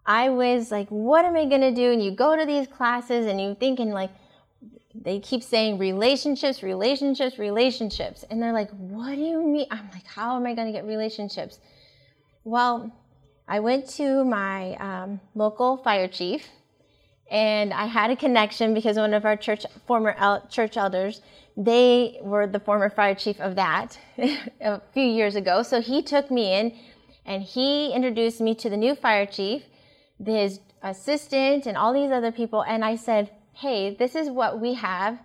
I 0.05 0.29
was 0.29 0.71
like, 0.71 0.87
what 0.89 1.25
am 1.25 1.35
I 1.35 1.45
going 1.45 1.61
to 1.61 1.73
do? 1.73 1.91
And 1.91 2.03
you 2.03 2.11
go 2.11 2.35
to 2.35 2.45
these 2.45 2.67
classes 2.67 3.25
and 3.25 3.39
you're 3.41 3.55
thinking 3.55 3.91
like, 3.91 4.11
they 4.93 5.19
keep 5.19 5.43
saying 5.43 5.77
relationships, 5.77 6.63
relationships, 6.63 7.37
relationships. 7.37 8.23
And 8.29 8.41
they're 8.41 8.53
like, 8.53 8.69
what 8.71 9.15
do 9.15 9.21
you 9.21 9.43
mean? 9.43 9.67
I'm 9.69 9.89
like, 9.91 10.05
how 10.05 10.35
am 10.37 10.45
I 10.45 10.53
going 10.53 10.67
to 10.67 10.73
get 10.73 10.85
relationships? 10.85 11.59
Well, 12.43 12.91
I 13.47 13.59
went 13.59 13.89
to 13.91 14.23
my 14.23 14.75
um, 14.75 15.19
local 15.33 15.77
fire 15.77 16.07
chief 16.07 16.47
and 17.29 17.73
I 17.73 17.85
had 17.85 18.11
a 18.11 18.15
connection 18.15 18.73
because 18.73 18.97
one 18.97 19.13
of 19.13 19.25
our 19.25 19.35
church 19.35 19.65
former 19.87 20.15
el- 20.17 20.45
church 20.47 20.77
elders, 20.77 21.21
they 21.57 22.19
were 22.21 22.47
the 22.47 22.59
former 22.59 22.89
fire 22.89 23.15
chief 23.15 23.39
of 23.39 23.55
that 23.55 23.97
a 24.61 24.81
few 24.93 25.03
years 25.05 25.35
ago. 25.35 25.63
So 25.63 25.81
he 25.81 26.03
took 26.03 26.29
me 26.29 26.53
in 26.53 26.77
and 27.25 27.41
he 27.41 27.91
introduced 27.93 28.41
me 28.41 28.53
to 28.55 28.69
the 28.69 28.77
new 28.77 28.95
fire 28.95 29.25
chief, 29.25 29.63
his 30.23 30.59
assistant, 30.83 31.65
and 31.65 31.75
all 31.75 31.93
these 31.93 32.11
other 32.11 32.31
people. 32.31 32.63
And 32.63 32.85
I 32.85 32.95
said, 32.95 33.31
hey, 33.53 33.95
this 33.95 34.15
is 34.15 34.29
what 34.29 34.61
we 34.61 34.75
have. 34.75 35.17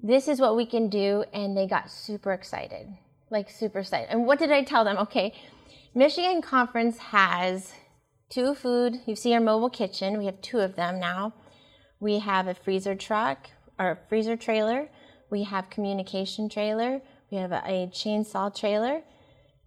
This 0.00 0.28
is 0.28 0.40
what 0.40 0.56
we 0.56 0.66
can 0.66 0.88
do. 0.88 1.24
And 1.32 1.56
they 1.56 1.66
got 1.66 1.90
super 1.90 2.32
excited, 2.32 2.86
like 3.30 3.50
super 3.50 3.80
excited. 3.80 4.08
And 4.10 4.26
what 4.26 4.38
did 4.38 4.52
I 4.52 4.62
tell 4.62 4.84
them? 4.84 4.98
Okay, 4.98 5.34
Michigan 5.94 6.42
Conference 6.42 6.98
has 6.98 7.72
two 8.28 8.54
food. 8.54 9.00
You 9.06 9.16
see 9.16 9.34
our 9.34 9.40
mobile 9.40 9.70
kitchen. 9.70 10.18
We 10.18 10.26
have 10.26 10.40
two 10.40 10.58
of 10.60 10.76
them 10.76 10.98
now. 11.00 11.34
We 12.00 12.18
have 12.18 12.46
a 12.46 12.54
freezer 12.54 12.94
truck 12.94 13.50
or 13.78 13.90
a 13.90 13.98
freezer 14.08 14.36
trailer. 14.36 14.88
We 15.30 15.44
have 15.44 15.70
communication 15.70 16.48
trailer. 16.48 17.00
We 17.30 17.38
have 17.38 17.52
a, 17.52 17.88
chainsaw 17.92 18.54
trailer. 18.54 19.02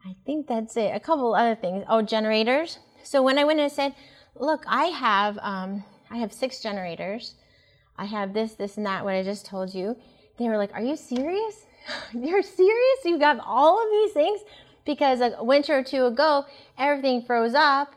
I 0.06 0.16
think 0.26 0.48
that's 0.48 0.78
it. 0.78 0.96
A 0.96 1.00
couple 1.00 1.36
other 1.36 1.56
things. 1.56 1.84
Oh, 1.90 2.02
generators. 2.02 2.80
So 3.04 3.22
when 3.22 3.38
I 3.38 3.44
went 3.44 3.60
and 3.60 3.72
said, 3.72 3.96
"Look, 4.36 4.64
I 4.68 4.86
have 4.86 5.38
um, 5.42 5.84
I 6.10 6.18
have 6.18 6.34
six 6.34 6.62
generators. 6.62 7.36
I 7.98 8.06
have 8.06 8.34
this, 8.34 8.54
this, 8.54 8.78
and 8.78 8.86
that, 8.86 9.04
what 9.04 9.14
I 9.14 9.24
just 9.24 9.46
told 9.46 9.74
you. 9.74 9.98
They 10.38 10.48
were 10.48 10.58
like, 10.58 10.74
Are 10.74 10.82
you 10.82 10.96
serious? 10.96 11.66
You're 12.14 12.42
serious? 12.42 13.00
You 13.06 13.20
got 13.20 13.40
all 13.46 13.84
of 13.84 13.90
these 13.92 14.14
things? 14.14 14.42
Because 14.86 15.22
a 15.22 15.44
winter 15.44 15.78
or 15.78 15.84
two 15.84 16.06
ago, 16.06 16.46
everything 16.78 17.22
froze 17.22 17.54
up 17.54 17.94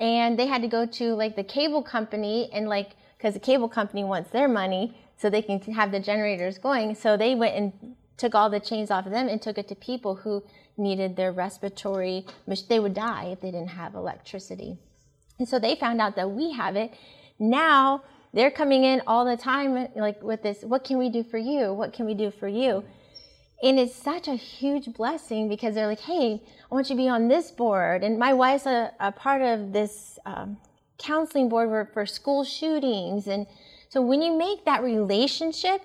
and 0.00 0.38
they 0.38 0.46
had 0.46 0.62
to 0.62 0.68
go 0.68 0.86
to 0.86 1.14
like 1.14 1.36
the 1.36 1.44
cable 1.44 1.82
company 1.82 2.48
and 2.52 2.68
like, 2.68 2.92
because 3.16 3.34
the 3.34 3.40
cable 3.40 3.68
company 3.68 4.04
wants 4.04 4.30
their 4.30 4.48
money 4.48 4.96
so 5.16 5.28
they 5.28 5.42
can 5.42 5.60
have 5.72 5.90
the 5.90 6.00
generators 6.00 6.58
going. 6.58 6.94
So 6.94 7.16
they 7.16 7.34
went 7.34 7.56
and 7.56 7.96
took 8.16 8.34
all 8.34 8.50
the 8.50 8.60
chains 8.60 8.90
off 8.90 9.06
of 9.06 9.12
them 9.12 9.28
and 9.28 9.40
took 9.40 9.58
it 9.58 9.68
to 9.68 9.74
people 9.74 10.16
who 10.16 10.42
needed 10.76 11.16
their 11.16 11.32
respiratory, 11.32 12.24
they 12.68 12.78
would 12.78 12.94
die 12.94 13.26
if 13.32 13.40
they 13.40 13.50
didn't 13.50 13.70
have 13.70 13.94
electricity. 13.94 14.78
And 15.38 15.48
so 15.48 15.58
they 15.58 15.74
found 15.74 16.00
out 16.00 16.16
that 16.16 16.30
we 16.30 16.52
have 16.52 16.76
it. 16.76 16.94
Now 17.38 18.02
they're 18.32 18.50
coming 18.50 18.84
in 18.84 19.02
all 19.06 19.24
the 19.24 19.36
time, 19.36 19.88
like 19.96 20.22
with 20.22 20.42
this, 20.42 20.62
what 20.62 20.84
can 20.84 20.98
we 20.98 21.08
do 21.08 21.22
for 21.24 21.38
you? 21.38 21.72
What 21.72 21.92
can 21.92 22.06
we 22.06 22.14
do 22.14 22.30
for 22.30 22.48
you? 22.48 22.84
And 23.62 23.78
it's 23.78 23.94
such 23.94 24.28
a 24.28 24.34
huge 24.34 24.92
blessing 24.92 25.48
because 25.48 25.74
they're 25.74 25.88
like, 25.88 26.00
hey, 26.00 26.40
I 26.70 26.74
want 26.74 26.88
you 26.88 26.96
to 26.96 27.02
be 27.02 27.08
on 27.08 27.28
this 27.28 27.50
board. 27.50 28.04
And 28.04 28.18
my 28.18 28.32
wife's 28.32 28.66
a, 28.66 28.92
a 29.00 29.10
part 29.10 29.42
of 29.42 29.72
this 29.72 30.18
um, 30.24 30.58
counseling 30.98 31.48
board 31.48 31.88
for, 31.92 32.06
school 32.06 32.44
shootings. 32.44 33.26
And 33.26 33.46
so 33.88 34.00
when 34.00 34.22
you 34.22 34.36
make 34.36 34.64
that 34.64 34.82
relationship, 34.82 35.82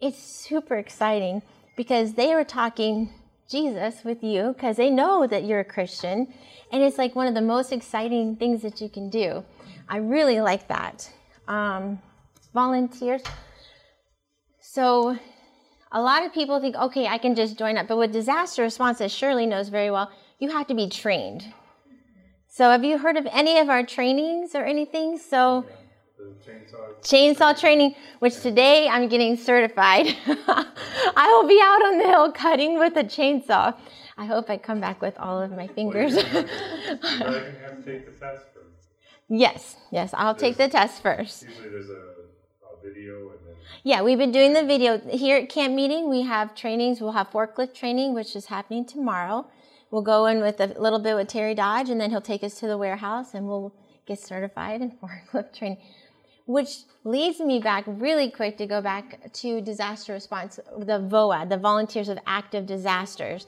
it's 0.00 0.18
super 0.18 0.76
exciting 0.76 1.42
because 1.76 2.14
they 2.14 2.32
are 2.32 2.44
talking 2.44 3.10
Jesus 3.50 4.04
with 4.04 4.22
you 4.22 4.52
because 4.52 4.76
they 4.76 4.90
know 4.90 5.26
that 5.26 5.44
you're 5.44 5.60
a 5.60 5.64
Christian. 5.64 6.32
And 6.70 6.82
it's 6.82 6.98
like 6.98 7.16
one 7.16 7.26
of 7.26 7.34
the 7.34 7.40
most 7.40 7.72
exciting 7.72 8.36
things 8.36 8.62
that 8.62 8.80
you 8.80 8.88
can 8.88 9.10
do. 9.10 9.44
I 9.88 9.98
really 9.98 10.40
like 10.40 10.68
that 10.68 11.10
um, 11.48 12.00
volunteers. 12.52 13.22
So 14.60 15.18
a 15.96 16.02
lot 16.02 16.26
of 16.26 16.32
people 16.34 16.60
think, 16.60 16.76
okay, 16.76 17.06
I 17.06 17.16
can 17.16 17.34
just 17.34 17.58
join 17.58 17.78
up. 17.78 17.88
But 17.88 17.96
with 17.96 18.12
disaster 18.12 18.62
response, 18.62 19.00
as 19.00 19.10
Shirley 19.10 19.46
knows 19.46 19.70
very 19.70 19.90
well, 19.90 20.10
you 20.38 20.50
have 20.50 20.66
to 20.66 20.74
be 20.74 20.90
trained. 20.90 21.42
So 22.48 22.70
have 22.70 22.84
you 22.84 22.98
heard 22.98 23.16
of 23.16 23.26
any 23.32 23.58
of 23.58 23.70
our 23.70 23.82
trainings 23.82 24.54
or 24.54 24.62
anything? 24.62 25.16
So 25.16 25.64
chainsaw. 26.46 27.00
chainsaw 27.00 27.58
training, 27.58 27.94
which 28.18 28.38
today 28.42 28.88
I'm 28.88 29.08
getting 29.08 29.38
certified. 29.38 30.08
I 31.16 31.32
will 31.32 31.48
be 31.48 31.58
out 31.62 31.82
on 31.82 31.96
the 31.96 32.04
hill 32.04 32.30
cutting 32.30 32.78
with 32.78 32.94
a 32.98 33.04
chainsaw. 33.04 33.74
I 34.18 34.26
hope 34.26 34.50
I 34.50 34.58
come 34.58 34.80
back 34.80 35.00
with 35.00 35.16
all 35.18 35.40
of 35.40 35.50
my 35.50 35.66
fingers. 35.66 36.14
You're 36.14 36.22
going 36.22 36.44
to 36.44 37.58
have 37.64 37.82
to 37.82 37.82
take 37.86 38.04
the 38.04 38.12
test 38.20 38.44
first. 38.52 38.88
yes, 39.30 39.76
yes, 39.90 40.10
I'll 40.12 40.34
take 40.34 40.58
the 40.58 40.68
test 40.68 41.00
first. 41.02 41.46
Usually 41.48 41.70
there's 41.70 41.88
a, 41.88 41.94
a 41.94 42.82
video 42.84 43.30
and 43.30 43.45
Yeah, 43.82 44.02
we've 44.02 44.18
been 44.18 44.32
doing 44.32 44.52
the 44.52 44.64
video 44.64 44.98
here 44.98 45.36
at 45.38 45.48
camp 45.48 45.74
meeting. 45.74 46.08
We 46.08 46.22
have 46.22 46.54
trainings. 46.54 47.00
We'll 47.00 47.12
have 47.12 47.30
forklift 47.30 47.74
training, 47.74 48.14
which 48.14 48.34
is 48.34 48.46
happening 48.46 48.84
tomorrow. 48.84 49.46
We'll 49.90 50.02
go 50.02 50.26
in 50.26 50.40
with 50.40 50.60
a 50.60 50.66
little 50.78 50.98
bit 50.98 51.14
with 51.14 51.28
Terry 51.28 51.54
Dodge, 51.54 51.90
and 51.90 52.00
then 52.00 52.10
he'll 52.10 52.20
take 52.20 52.42
us 52.42 52.58
to 52.60 52.66
the 52.66 52.76
warehouse, 52.76 53.34
and 53.34 53.46
we'll 53.46 53.72
get 54.06 54.18
certified 54.18 54.82
in 54.82 54.90
forklift 55.02 55.56
training. 55.56 55.78
Which 56.46 56.78
leads 57.04 57.40
me 57.40 57.58
back 57.58 57.84
really 57.86 58.30
quick 58.30 58.56
to 58.58 58.66
go 58.66 58.80
back 58.80 59.32
to 59.32 59.60
disaster 59.60 60.12
response, 60.12 60.56
the 60.78 61.00
VOAD, 61.00 61.48
the 61.48 61.56
Volunteers 61.56 62.08
of 62.08 62.18
Active 62.26 62.66
Disasters. 62.66 63.46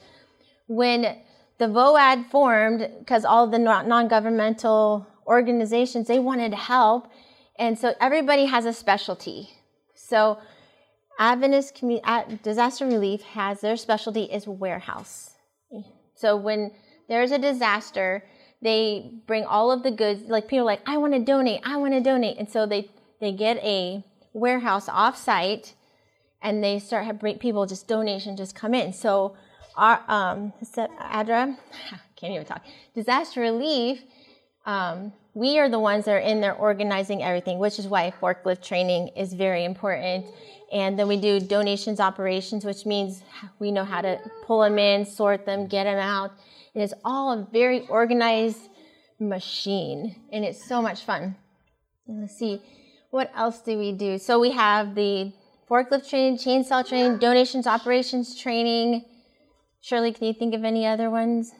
When 0.67 1.17
the 1.57 1.65
VOAD 1.65 2.29
formed, 2.29 2.89
because 2.99 3.25
all 3.25 3.47
the 3.47 3.59
non-governmental 3.59 5.07
organizations, 5.27 6.07
they 6.07 6.19
wanted 6.19 6.53
help, 6.53 7.09
and 7.57 7.77
so 7.77 7.93
everybody 7.99 8.45
has 8.45 8.65
a 8.65 8.73
specialty. 8.73 9.49
So 10.09 10.39
Adventist 11.19 11.81
Disaster 12.43 12.85
Relief 12.85 13.21
has 13.21 13.61
their 13.61 13.77
specialty 13.77 14.23
is 14.23 14.47
warehouse. 14.47 15.35
So 16.15 16.35
when 16.35 16.71
there's 17.07 17.31
a 17.31 17.37
disaster, 17.37 18.23
they 18.61 19.11
bring 19.27 19.45
all 19.45 19.71
of 19.71 19.83
the 19.83 19.91
goods. 19.91 20.23
Like 20.23 20.47
people 20.47 20.65
like, 20.65 20.81
I 20.85 20.97
want 20.97 21.13
to 21.13 21.19
donate, 21.19 21.61
I 21.63 21.77
want 21.77 21.93
to 21.93 22.01
donate, 22.01 22.37
and 22.37 22.49
so 22.49 22.65
they 22.65 22.89
they 23.21 23.31
get 23.31 23.57
a 23.57 24.03
warehouse 24.33 24.89
off 24.89 25.17
site, 25.17 25.75
and 26.41 26.63
they 26.63 26.79
start 26.79 27.05
have 27.05 27.21
people 27.39 27.65
just 27.65 27.87
donation 27.87 28.35
just 28.35 28.55
come 28.55 28.73
in. 28.73 28.91
So 28.93 29.35
our 29.75 30.01
um, 30.07 30.53
ADRA, 30.61 31.57
can't 32.15 32.33
even 32.33 32.45
talk. 32.45 32.65
Disaster 32.93 33.41
Relief 33.41 34.01
um, 34.65 35.13
we 35.33 35.59
are 35.59 35.69
the 35.69 35.79
ones 35.79 36.05
that 36.05 36.11
are 36.11 36.19
in 36.19 36.41
there 36.41 36.55
organizing 36.55 37.23
everything, 37.23 37.59
which 37.59 37.79
is 37.79 37.87
why 37.87 38.11
forklift 38.21 38.63
training 38.63 39.09
is 39.09 39.33
very 39.33 39.63
important. 39.63 40.25
And 40.71 40.97
then 40.97 41.07
we 41.07 41.17
do 41.17 41.39
donations 41.39 41.99
operations, 41.99 42.65
which 42.65 42.85
means 42.85 43.23
we 43.59 43.71
know 43.71 43.83
how 43.83 44.01
to 44.01 44.19
pull 44.45 44.61
them 44.61 44.77
in, 44.77 45.05
sort 45.05 45.45
them, 45.45 45.67
get 45.67 45.85
them 45.85 45.97
out. 45.97 46.31
It 46.75 46.81
is 46.81 46.93
all 47.03 47.31
a 47.31 47.47
very 47.51 47.87
organized 47.87 48.69
machine, 49.19 50.15
and 50.31 50.45
it's 50.45 50.63
so 50.63 50.81
much 50.81 51.03
fun. 51.03 51.35
Let's 52.07 52.37
see, 52.37 52.61
what 53.11 53.31
else 53.35 53.59
do 53.61 53.77
we 53.77 53.91
do? 53.91 54.17
So 54.17 54.39
we 54.39 54.51
have 54.51 54.95
the 54.95 55.33
forklift 55.69 56.09
training, 56.09 56.37
chainsaw 56.37 56.87
training, 56.87 57.17
donations 57.17 57.67
operations 57.67 58.39
training. 58.39 59.05
Shirley, 59.81 60.11
can 60.11 60.27
you 60.27 60.33
think 60.33 60.53
of 60.53 60.63
any 60.63 60.85
other 60.85 61.09
ones? 61.09 61.51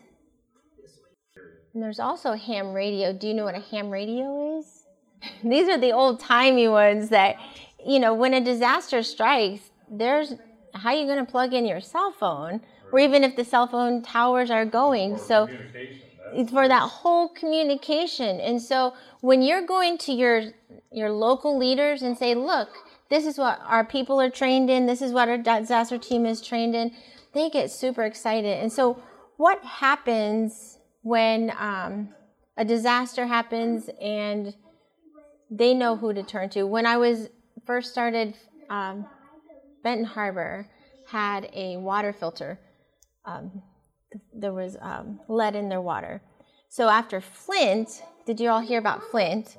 And 1.73 1.83
there's 1.83 1.99
also 1.99 2.33
ham 2.33 2.73
radio. 2.73 3.13
Do 3.13 3.27
you 3.27 3.33
know 3.33 3.45
what 3.45 3.55
a 3.55 3.59
ham 3.59 3.89
radio 3.89 4.59
is? 4.59 4.83
These 5.43 5.67
are 5.69 5.77
the 5.77 5.91
old 5.91 6.19
timey 6.19 6.67
ones 6.67 7.09
that, 7.09 7.37
you 7.85 7.99
know, 7.99 8.13
when 8.13 8.33
a 8.33 8.41
disaster 8.41 9.03
strikes, 9.03 9.71
there's 9.89 10.33
how 10.73 10.89
are 10.89 10.95
you 10.95 11.05
going 11.05 11.23
to 11.23 11.29
plug 11.29 11.53
in 11.53 11.65
your 11.65 11.81
cell 11.81 12.11
phone, 12.11 12.61
or 12.91 12.99
even 12.99 13.23
if 13.23 13.35
the 13.35 13.43
cell 13.43 13.67
phone 13.67 14.01
towers 14.01 14.51
are 14.51 14.65
going. 14.65 15.17
So 15.17 15.49
it's 16.31 16.51
for 16.51 16.67
that 16.67 16.81
whole 16.81 17.29
communication. 17.29 18.39
And 18.39 18.61
so 18.61 18.93
when 19.21 19.41
you're 19.41 19.65
going 19.65 19.97
to 19.99 20.13
your 20.13 20.43
your 20.91 21.11
local 21.11 21.57
leaders 21.57 22.01
and 22.01 22.17
say, 22.17 22.35
"Look, 22.35 22.69
this 23.09 23.25
is 23.25 23.37
what 23.37 23.59
our 23.65 23.83
people 23.83 24.21
are 24.21 24.29
trained 24.29 24.69
in. 24.69 24.85
This 24.85 25.01
is 25.01 25.11
what 25.11 25.29
our 25.29 25.37
disaster 25.37 25.97
team 25.97 26.25
is 26.25 26.41
trained 26.41 26.75
in," 26.75 26.91
they 27.33 27.49
get 27.49 27.71
super 27.71 28.03
excited. 28.03 28.59
And 28.59 28.71
so, 28.71 29.01
what 29.37 29.63
happens 29.63 30.78
when 31.01 31.51
um, 31.57 32.09
a 32.57 32.65
disaster 32.65 33.25
happens 33.25 33.89
and 34.01 34.53
they 35.49 35.73
know 35.73 35.95
who 35.95 36.13
to 36.13 36.23
turn 36.23 36.49
to? 36.49 36.63
When 36.63 36.85
I 36.85 36.97
was 36.97 37.29
first 37.65 37.91
started, 37.91 38.35
um, 38.69 39.05
Benton 39.83 40.05
Harbor 40.05 40.67
had 41.07 41.49
a 41.53 41.77
water 41.77 42.13
filter 42.13 42.59
um, 43.25 43.61
there 44.33 44.53
was 44.53 44.75
um, 44.81 45.19
lead 45.27 45.55
in 45.55 45.69
their 45.69 45.81
water. 45.81 46.21
So 46.67 46.89
after 46.89 47.21
Flint, 47.21 48.01
did 48.25 48.39
you 48.39 48.49
all 48.49 48.59
hear 48.59 48.79
about 48.79 49.03
Flint? 49.03 49.57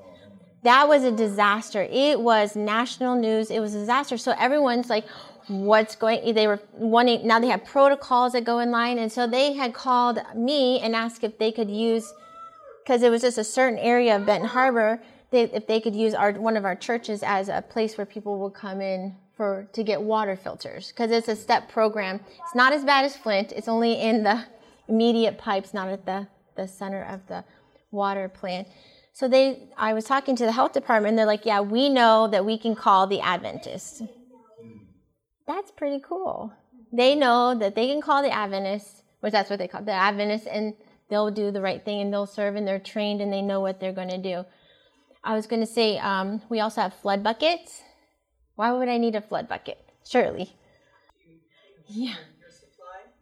That 0.63 0.89
was 0.89 1.05
a 1.05 1.13
disaster. 1.13 1.87
It 1.91 2.21
was 2.21 2.55
national 2.55 3.17
news. 3.17 3.51
It 3.51 3.61
was 3.61 3.75
a 3.75 3.79
disaster. 3.79 4.19
So 4.19 4.35
everyone's 4.39 4.91
like, 4.91 5.05
what's 5.49 5.97
going 5.97 6.35
they 6.35 6.47
were 6.47 6.61
wanting 6.73 7.27
now 7.27 7.39
they 7.39 7.49
have 7.49 7.65
protocols 7.65 8.33
that 8.33 8.45
go 8.45 8.59
in 8.59 8.71
line. 8.71 8.99
And 8.99 9.11
so 9.11 9.27
they 9.27 9.53
had 9.55 9.75
called 9.75 10.19
me 10.35 10.81
and 10.81 10.95
asked 10.95 11.25
if 11.25 11.39
they 11.39 11.53
could 11.53 11.71
use 11.71 12.13
because 12.85 13.03
it 13.03 13.11
was 13.11 13.23
just 13.23 13.39
a 13.39 13.45
certain 13.45 13.79
area 13.79 14.17
of 14.17 14.27
benton 14.27 14.49
harbor 14.49 15.01
they, 15.31 15.45
if 15.45 15.67
they 15.67 15.81
could 15.81 15.95
use 15.95 16.13
our 16.15 16.33
one 16.33 16.57
of 16.57 16.65
our 16.65 16.75
churches 16.75 17.23
as 17.23 17.49
a 17.49 17.63
place 17.63 17.97
where 17.97 18.07
people 18.07 18.39
would 18.41 18.55
come 18.55 18.81
in 18.81 19.15
for 19.37 19.69
to 19.73 19.83
get 19.83 20.03
water 20.03 20.37
filters. 20.37 20.89
Because 20.89 21.11
it's 21.11 21.29
a 21.29 21.37
step 21.37 21.69
program. 21.69 22.21
It's 22.45 22.55
not 22.55 22.73
as 22.73 22.85
bad 22.85 23.05
as 23.05 23.17
flint. 23.17 23.53
It's 23.53 23.69
only 23.69 23.95
in 23.95 24.25
the 24.25 24.45
immediate 24.89 25.39
pipes 25.39 25.73
not 25.73 25.89
at 25.89 26.05
the 26.05 26.27
the 26.57 26.67
center 26.67 27.03
of 27.05 27.27
the 27.29 27.45
water 27.91 28.29
plant. 28.29 28.69
So 29.13 29.29
they 29.29 29.69
i 29.77 29.93
was 29.93 30.05
talking 30.05 30.35
to 30.37 30.45
the 30.45 30.53
health 30.53 30.73
department 30.73 31.11
and 31.11 31.19
they're 31.19 31.27
like 31.27 31.45
yeah 31.45 31.61
we 31.61 31.89
know 31.89 32.29
that 32.29 32.45
we 32.45 32.59
can 32.59 32.75
call 32.75 33.07
the 33.07 33.21
adventists 33.21 34.03
that's 35.51 35.71
pretty 35.71 36.01
cool. 36.01 36.53
They 36.93 37.15
know 37.15 37.55
that 37.55 37.75
they 37.75 37.87
can 37.89 38.01
call 38.01 38.23
the 38.23 38.33
Adventists, 38.33 39.03
which 39.21 39.33
that's 39.33 39.51
what 39.51 39.59
they 39.59 39.69
call 39.69 39.83
the 39.83 39.93
Adventists, 39.93 40.47
and 40.47 40.75
they'll 41.09 41.31
do 41.31 41.51
the 41.51 41.61
right 41.61 41.85
thing 41.85 42.01
and 42.01 42.13
they'll 42.13 42.27
serve 42.27 42.57
and 42.57 42.67
they're 42.67 42.79
trained 42.79 43.21
and 43.21 43.33
they 43.33 43.43
know 43.43 43.61
what 43.61 43.81
they're 43.81 43.93
going 43.93 44.09
to 44.09 44.19
do. 44.19 44.45
I 45.23 45.35
was 45.35 45.47
going 45.47 45.61
to 45.61 45.67
say 45.67 45.99
um, 45.99 46.41
we 46.49 46.61
also 46.61 46.81
have 46.81 46.95
flood 46.95 47.23
buckets. 47.23 47.83
Why 48.55 48.73
would 48.73 48.89
I 48.89 48.99
need 48.99 49.15
a 49.17 49.21
flood 49.21 49.49
bucket? 49.49 49.79
Shirley. 50.05 50.55
Yeah. 51.87 52.15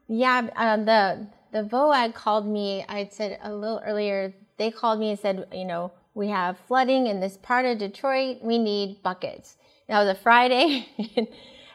Yeah. 0.07 0.49
Uh, 0.55 0.77
the 0.77 1.27
the 1.53 1.63
VOAD 1.65 2.15
called 2.15 2.47
me. 2.47 2.85
I 2.89 3.09
said 3.11 3.39
a 3.43 3.53
little 3.53 3.81
earlier. 3.85 4.35
They 4.59 4.71
called 4.71 5.01
me 5.01 5.11
and 5.11 5.19
said, 5.19 5.47
you 5.53 5.65
know, 5.65 5.93
we 6.15 6.29
have 6.29 6.59
flooding 6.67 7.07
in 7.07 7.21
this 7.21 7.37
part 7.37 7.65
of 7.65 7.79
Detroit. 7.79 8.39
We 8.43 8.59
need 8.59 9.03
buckets. 9.03 9.57
That 9.89 10.01
was 10.01 10.09
a 10.09 10.21
Friday. 10.21 10.87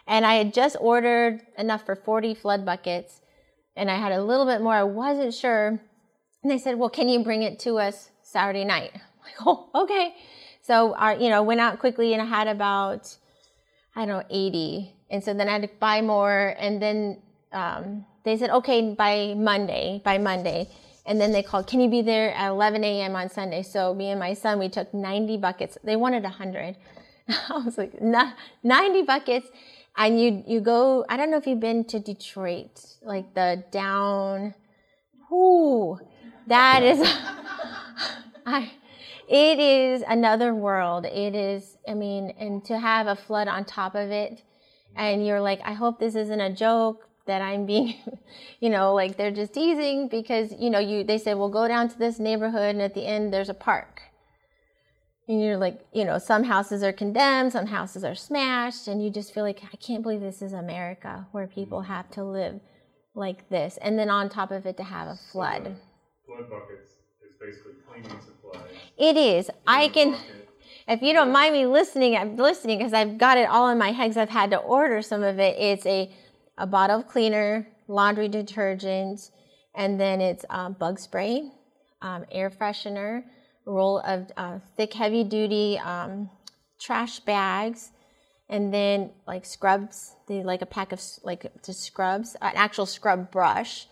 And 0.08 0.26
I 0.26 0.36
had 0.36 0.54
just 0.54 0.76
ordered 0.80 1.42
enough 1.58 1.86
for 1.86 1.96
40 1.96 2.36
flood 2.36 2.66
buckets 2.66 3.22
and 3.76 3.90
I 3.90 3.96
had 3.96 4.12
a 4.12 4.24
little 4.24 4.46
bit 4.46 4.62
more. 4.62 4.74
I 4.74 4.84
wasn't 4.84 5.34
sure. 5.34 5.80
And 6.44 6.52
they 6.52 6.58
said, 6.58 6.78
well, 6.78 6.90
can 6.90 7.10
you 7.10 7.24
bring 7.24 7.44
it 7.44 7.60
to 7.60 7.78
us 7.78 8.10
Saturday 8.22 8.66
night? 8.66 8.92
I'm 8.96 9.02
like, 9.24 9.48
oh, 9.48 9.70
okay. 9.84 10.16
So 10.62 10.94
I, 10.94 11.16
you 11.16 11.30
know, 11.30 11.44
went 11.44 11.60
out 11.60 11.80
quickly 11.80 12.14
and 12.14 12.22
I 12.22 12.26
had 12.26 12.48
about, 12.48 13.16
I 13.96 14.06
don't 14.06 14.20
know, 14.20 14.24
80. 14.30 14.94
And 15.10 15.24
so 15.24 15.34
then 15.34 15.48
I 15.48 15.54
had 15.54 15.62
to 15.64 15.70
buy 15.80 16.02
more. 16.02 16.56
And 16.60 16.82
then 16.82 17.22
um, 17.52 18.06
they 18.24 18.38
said, 18.38 18.50
okay, 18.50 18.94
by 18.94 19.34
Monday, 19.36 20.02
by 20.04 20.18
Monday. 20.18 20.70
And 21.06 21.20
then 21.20 21.32
they 21.32 21.44
called, 21.44 21.68
can 21.68 21.82
you 21.82 21.90
be 21.90 22.02
there 22.02 22.34
at 22.34 22.50
11 22.50 22.84
a.m. 22.84 23.16
on 23.16 23.30
Sunday? 23.30 23.62
So 23.62 23.94
me 23.94 24.10
and 24.10 24.20
my 24.20 24.34
son, 24.34 24.58
we 24.60 24.70
took 24.70 24.94
90 24.94 25.38
buckets. 25.38 25.78
They 25.84 25.96
wanted 25.96 26.24
100. 26.24 26.78
I 27.50 27.58
was 27.58 27.78
like, 27.78 28.02
90 28.02 29.02
buckets. 29.04 29.48
And 29.96 30.20
you 30.20 30.44
you 30.48 30.60
go 30.60 31.06
i 31.08 31.16
don't 31.16 31.30
know 31.30 31.38
if 31.38 31.46
you've 31.46 31.60
been 31.60 31.86
to 31.86 32.00
detroit 32.00 32.84
like 33.04 33.36
the 33.36 33.64
down 33.70 34.56
whoo 35.30 36.00
that 36.48 36.82
is 36.82 37.00
I, 38.46 38.72
it 39.30 39.60
is 39.60 40.04
another 40.08 40.54
world. 40.54 41.06
It 41.06 41.36
is 41.36 41.78
i 41.88 41.94
mean 41.94 42.34
and 42.40 42.66
to 42.66 42.80
have 42.80 43.08
a 43.08 43.16
flood 43.16 43.48
on 43.48 43.66
top 43.66 43.94
of 43.94 44.10
it 44.10 44.42
and 44.96 45.26
you're 45.26 45.42
like 45.42 45.62
i 45.64 45.74
hope 45.74 46.00
this 46.00 46.16
isn't 46.16 46.42
a 46.42 46.54
joke 46.54 47.08
that 47.26 47.42
i'm 47.42 47.66
being 47.66 47.96
you 48.60 48.70
know 48.70 48.94
like 48.94 49.18
they're 49.18 49.32
just 49.32 49.54
teasing 49.54 50.08
because 50.08 50.54
you 50.60 50.70
know 50.70 50.80
you 50.80 51.04
they 51.04 51.18
said 51.18 51.38
well 51.38 51.50
go 51.50 51.68
down 51.68 51.88
to 51.88 51.98
this 51.98 52.20
neighborhood 52.20 52.76
and 52.76 52.82
at 52.82 52.94
the 52.94 53.06
end 53.06 53.34
there's 53.34 53.50
a 53.50 53.54
park 53.54 54.02
and 55.28 55.42
you're 55.42 55.58
like, 55.58 55.80
you 55.94 56.04
know, 56.04 56.18
some 56.18 56.44
houses 56.44 56.84
are 56.84 56.92
condemned, 56.92 57.54
some 57.54 57.68
houses 57.68 58.04
are 58.04 58.16
smashed, 58.16 58.88
and 58.88 59.04
you 59.04 59.10
just 59.10 59.34
feel 59.34 59.44
like, 59.44 59.62
I 59.72 59.78
can't 59.78 60.04
believe 60.04 60.20
this 60.20 60.42
is 60.42 60.52
America 60.54 61.28
where 61.32 61.48
people 61.48 61.80
mm-hmm. 61.80 61.94
have 61.94 62.10
to 62.12 62.24
live 62.24 62.60
like 63.16 63.50
this. 63.50 63.78
And 63.82 63.98
then 63.98 64.10
on 64.10 64.30
top 64.30 64.52
of 64.52 64.66
it, 64.66 64.76
to 64.78 64.84
have 64.84 65.08
a 65.08 65.16
flood. 65.32 65.78
flood 66.26 66.50
buckets 66.50 66.94
is 67.24 67.36
basically 67.40 67.74
cleaning 67.88 68.20
supplies. 68.22 68.70
It 68.98 69.16
is. 69.16 69.50
I 69.66 69.88
can. 69.90 70.18
If 70.88 71.02
you 71.02 71.14
don't 71.14 71.32
mind 71.32 71.54
me 71.54 71.66
listening, 71.66 72.18
I'm 72.18 72.36
listening 72.36 72.80
because 72.80 72.94
I've 72.94 73.18
got 73.18 73.38
it 73.38 73.48
all 73.48 73.70
in 73.70 73.78
my 73.78 73.92
head 73.92 74.10
because 74.10 74.18
I've 74.18 74.30
had 74.30 74.52
to 74.52 74.58
order 74.58 75.02
some 75.02 75.24
of 75.24 75.40
it. 75.40 75.56
It's 75.58 75.86
a, 75.86 76.12
a 76.58 76.68
bottle 76.68 77.00
of 77.00 77.08
cleaner, 77.08 77.66
laundry 77.88 78.28
detergent, 78.28 79.32
and 79.74 79.98
then 79.98 80.20
it's 80.20 80.44
um, 80.50 80.74
bug 80.74 81.00
spray, 81.00 81.50
um, 82.02 82.26
air 82.30 82.50
freshener, 82.50 83.24
roll 83.66 84.00
of 84.00 84.32
uh, 84.38 84.60
thick, 84.78 84.94
heavy 84.94 85.24
duty 85.24 85.78
um, 85.80 86.30
trash 86.80 87.20
bags, 87.20 87.92
and 88.50 88.74
then 88.74 89.12
like 89.28 89.46
scrubs. 89.46 90.16
They 90.28 90.44
like 90.44 90.62
a 90.62 90.66
pack 90.66 90.92
of 90.92 91.02
like 91.24 91.52
to 91.64 91.74
scrubs, 91.74 92.36
an 92.42 92.54
actual 92.56 92.86
scrub 92.86 93.32
brush. 93.32 93.88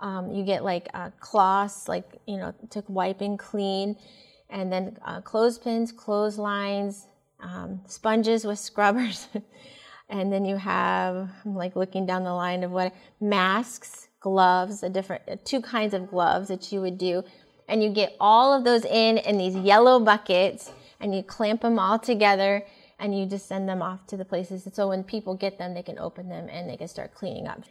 Um, 0.00 0.32
you 0.32 0.44
get 0.44 0.64
like 0.64 0.88
uh, 0.94 1.10
cloths, 1.20 1.88
like 1.88 2.04
you 2.26 2.36
know, 2.36 2.54
to 2.70 2.84
wipe 2.88 3.20
and 3.20 3.38
clean, 3.38 3.96
and 4.50 4.72
then 4.72 4.98
uh, 5.04 5.20
clothespins, 5.20 5.92
clotheslines, 5.92 7.06
um, 7.40 7.80
sponges 7.86 8.44
with 8.44 8.58
scrubbers, 8.58 9.28
and 10.08 10.32
then 10.32 10.44
you 10.44 10.56
have 10.56 11.30
I'm 11.44 11.54
like 11.54 11.76
looking 11.76 12.06
down 12.06 12.24
the 12.24 12.34
line 12.34 12.64
of 12.64 12.72
what 12.72 12.92
masks, 13.20 14.08
gloves, 14.20 14.82
a 14.82 14.88
different 14.88 15.44
two 15.44 15.60
kinds 15.60 15.94
of 15.94 16.08
gloves 16.08 16.48
that 16.48 16.72
you 16.72 16.80
would 16.80 16.98
do 16.98 17.22
and 17.68 17.82
you 17.82 17.90
get 17.90 18.16
all 18.20 18.52
of 18.52 18.64
those 18.64 18.84
in 18.84 19.18
in 19.18 19.38
these 19.38 19.56
yellow 19.56 20.00
buckets 20.00 20.70
and 21.00 21.14
you 21.14 21.22
clamp 21.22 21.62
them 21.62 21.78
all 21.78 21.98
together 21.98 22.64
and 22.98 23.18
you 23.18 23.26
just 23.26 23.48
send 23.48 23.68
them 23.68 23.82
off 23.82 24.06
to 24.06 24.16
the 24.16 24.24
places. 24.24 24.66
So 24.72 24.88
when 24.88 25.02
people 25.02 25.34
get 25.34 25.58
them, 25.58 25.74
they 25.74 25.82
can 25.82 25.98
open 25.98 26.28
them 26.28 26.48
and 26.48 26.70
they 26.70 26.76
can 26.76 26.88
start 26.88 27.14
cleaning 27.14 27.48
up. 27.48 27.62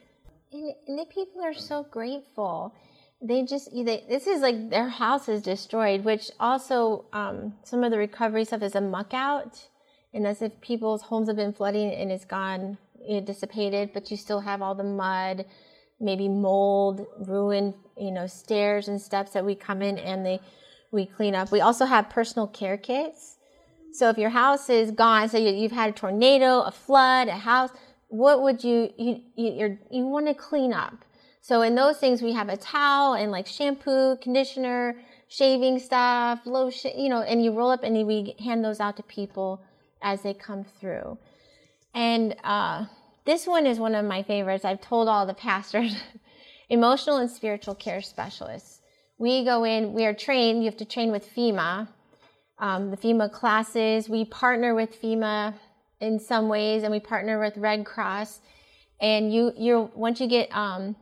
And, 0.52 0.74
and 0.88 1.00
the 1.00 1.06
people 1.06 1.42
are 1.42 1.54
so 1.54 1.84
grateful. 1.90 2.76
They 3.22 3.44
just, 3.44 3.72
they, 3.72 4.04
this 4.10 4.28
is 4.28 4.42
like 4.42 4.70
their 4.70 4.90
house 4.90 5.30
is 5.30 5.42
destroyed, 5.42 6.04
which 6.04 6.32
also 6.40 7.06
um, 7.14 7.54
some 7.64 7.84
of 7.84 7.92
the 7.92 7.98
recovery 7.98 8.44
stuff 8.44 8.62
is 8.62 8.76
a 8.76 8.82
muck 8.82 9.14
out. 9.14 9.68
And 10.14 10.28
as 10.28 10.42
if 10.42 10.60
people's 10.60 11.04
homes 11.04 11.30
have 11.30 11.38
been 11.38 11.54
flooding 11.54 11.94
and 11.94 12.12
it's 12.12 12.26
gone, 12.26 12.78
it 13.00 13.26
dissipated, 13.26 13.94
but 13.94 14.12
you 14.12 14.18
still 14.18 14.42
have 14.42 14.62
all 14.62 14.76
the 14.76 14.84
mud 14.84 15.46
maybe 16.02 16.28
mold, 16.28 17.06
ruined, 17.28 17.76
you 17.98 18.12
know, 18.12 18.28
stairs 18.28 18.88
and 18.88 19.00
steps 19.00 19.32
that 19.32 19.46
we 19.46 19.56
come 19.56 19.82
in 19.82 19.98
and 19.98 20.26
they 20.26 20.40
we 20.92 21.06
clean 21.06 21.36
up. 21.36 21.52
We 21.52 21.62
also 21.62 21.86
have 21.86 22.10
personal 22.10 22.48
care 22.48 22.78
kits. 22.78 23.38
So 23.94 24.10
if 24.10 24.18
your 24.18 24.30
house 24.30 24.70
is 24.70 24.92
gone, 24.92 25.30
so 25.30 25.38
you, 25.38 25.64
have 25.64 25.72
had 25.72 25.90
a 25.90 25.94
tornado, 25.94 26.62
a 26.62 26.72
flood, 26.72 27.28
a 27.28 27.32
house, 27.32 27.72
what 28.08 28.42
would 28.42 28.64
you 28.64 28.92
you 28.98 29.22
you 29.36 29.78
you 29.90 30.06
want 30.06 30.28
to 30.28 30.34
clean 30.34 30.74
up? 30.74 31.06
So 31.42 31.62
in 31.62 31.76
those 31.76 31.98
things, 31.98 32.22
we 32.22 32.34
have 32.34 32.50
a 32.50 32.58
towel 32.58 33.14
and 33.14 33.32
like 33.32 33.48
shampoo, 33.48 34.18
conditioner, 34.18 34.96
shaving 35.28 35.80
stuff, 35.80 36.42
lotion, 36.46 36.92
you 36.98 37.10
know, 37.10 37.22
and 37.22 37.44
you 37.44 37.54
roll 37.54 37.72
up 37.72 37.84
and 37.84 38.06
we 38.06 38.36
hand 38.40 38.64
those 38.64 38.80
out 38.80 38.98
to 38.98 39.04
people 39.04 39.64
as 40.02 40.22
they 40.22 40.34
come 40.34 40.64
through. 40.64 41.18
And 41.94 42.36
uh, 42.44 42.86
this 43.26 43.46
one 43.46 43.66
is 43.66 43.80
one 43.80 43.96
of 43.96 44.06
my 44.06 44.24
favorites. 44.24 44.66
I've 44.66 44.82
told 44.82 45.08
all 45.08 45.26
the 45.26 45.34
pastors 45.34 45.96
emotional 46.70 47.18
and 47.18 47.30
spiritual 47.30 47.76
care 47.76 48.02
specialists. 48.02 48.82
We 49.18 49.46
go 49.46 49.64
in, 49.64 49.94
we 49.94 50.06
are 50.06 50.14
trained, 50.14 50.64
you 50.64 50.70
have 50.70 50.78
to 50.78 50.86
train 50.86 51.12
with 51.12 51.30
FEMA, 51.36 51.88
um, 52.58 52.90
the 52.90 52.98
FEMA 52.98 53.32
classes. 53.32 54.10
We 54.10 54.26
partner 54.26 54.74
with 54.74 55.00
FEMA 55.02 55.54
in 56.00 56.20
some 56.20 56.48
ways, 56.48 56.84
and 56.84 56.92
we 56.92 57.00
partner 57.00 57.40
with 57.40 57.58
Red 57.58 57.86
Cross. 57.86 58.42
And 59.00 59.34
you, 59.34 59.52
you're 59.58 59.92
once 59.94 60.20
you 60.20 60.28
get 60.28 60.50
um, 60.56 60.96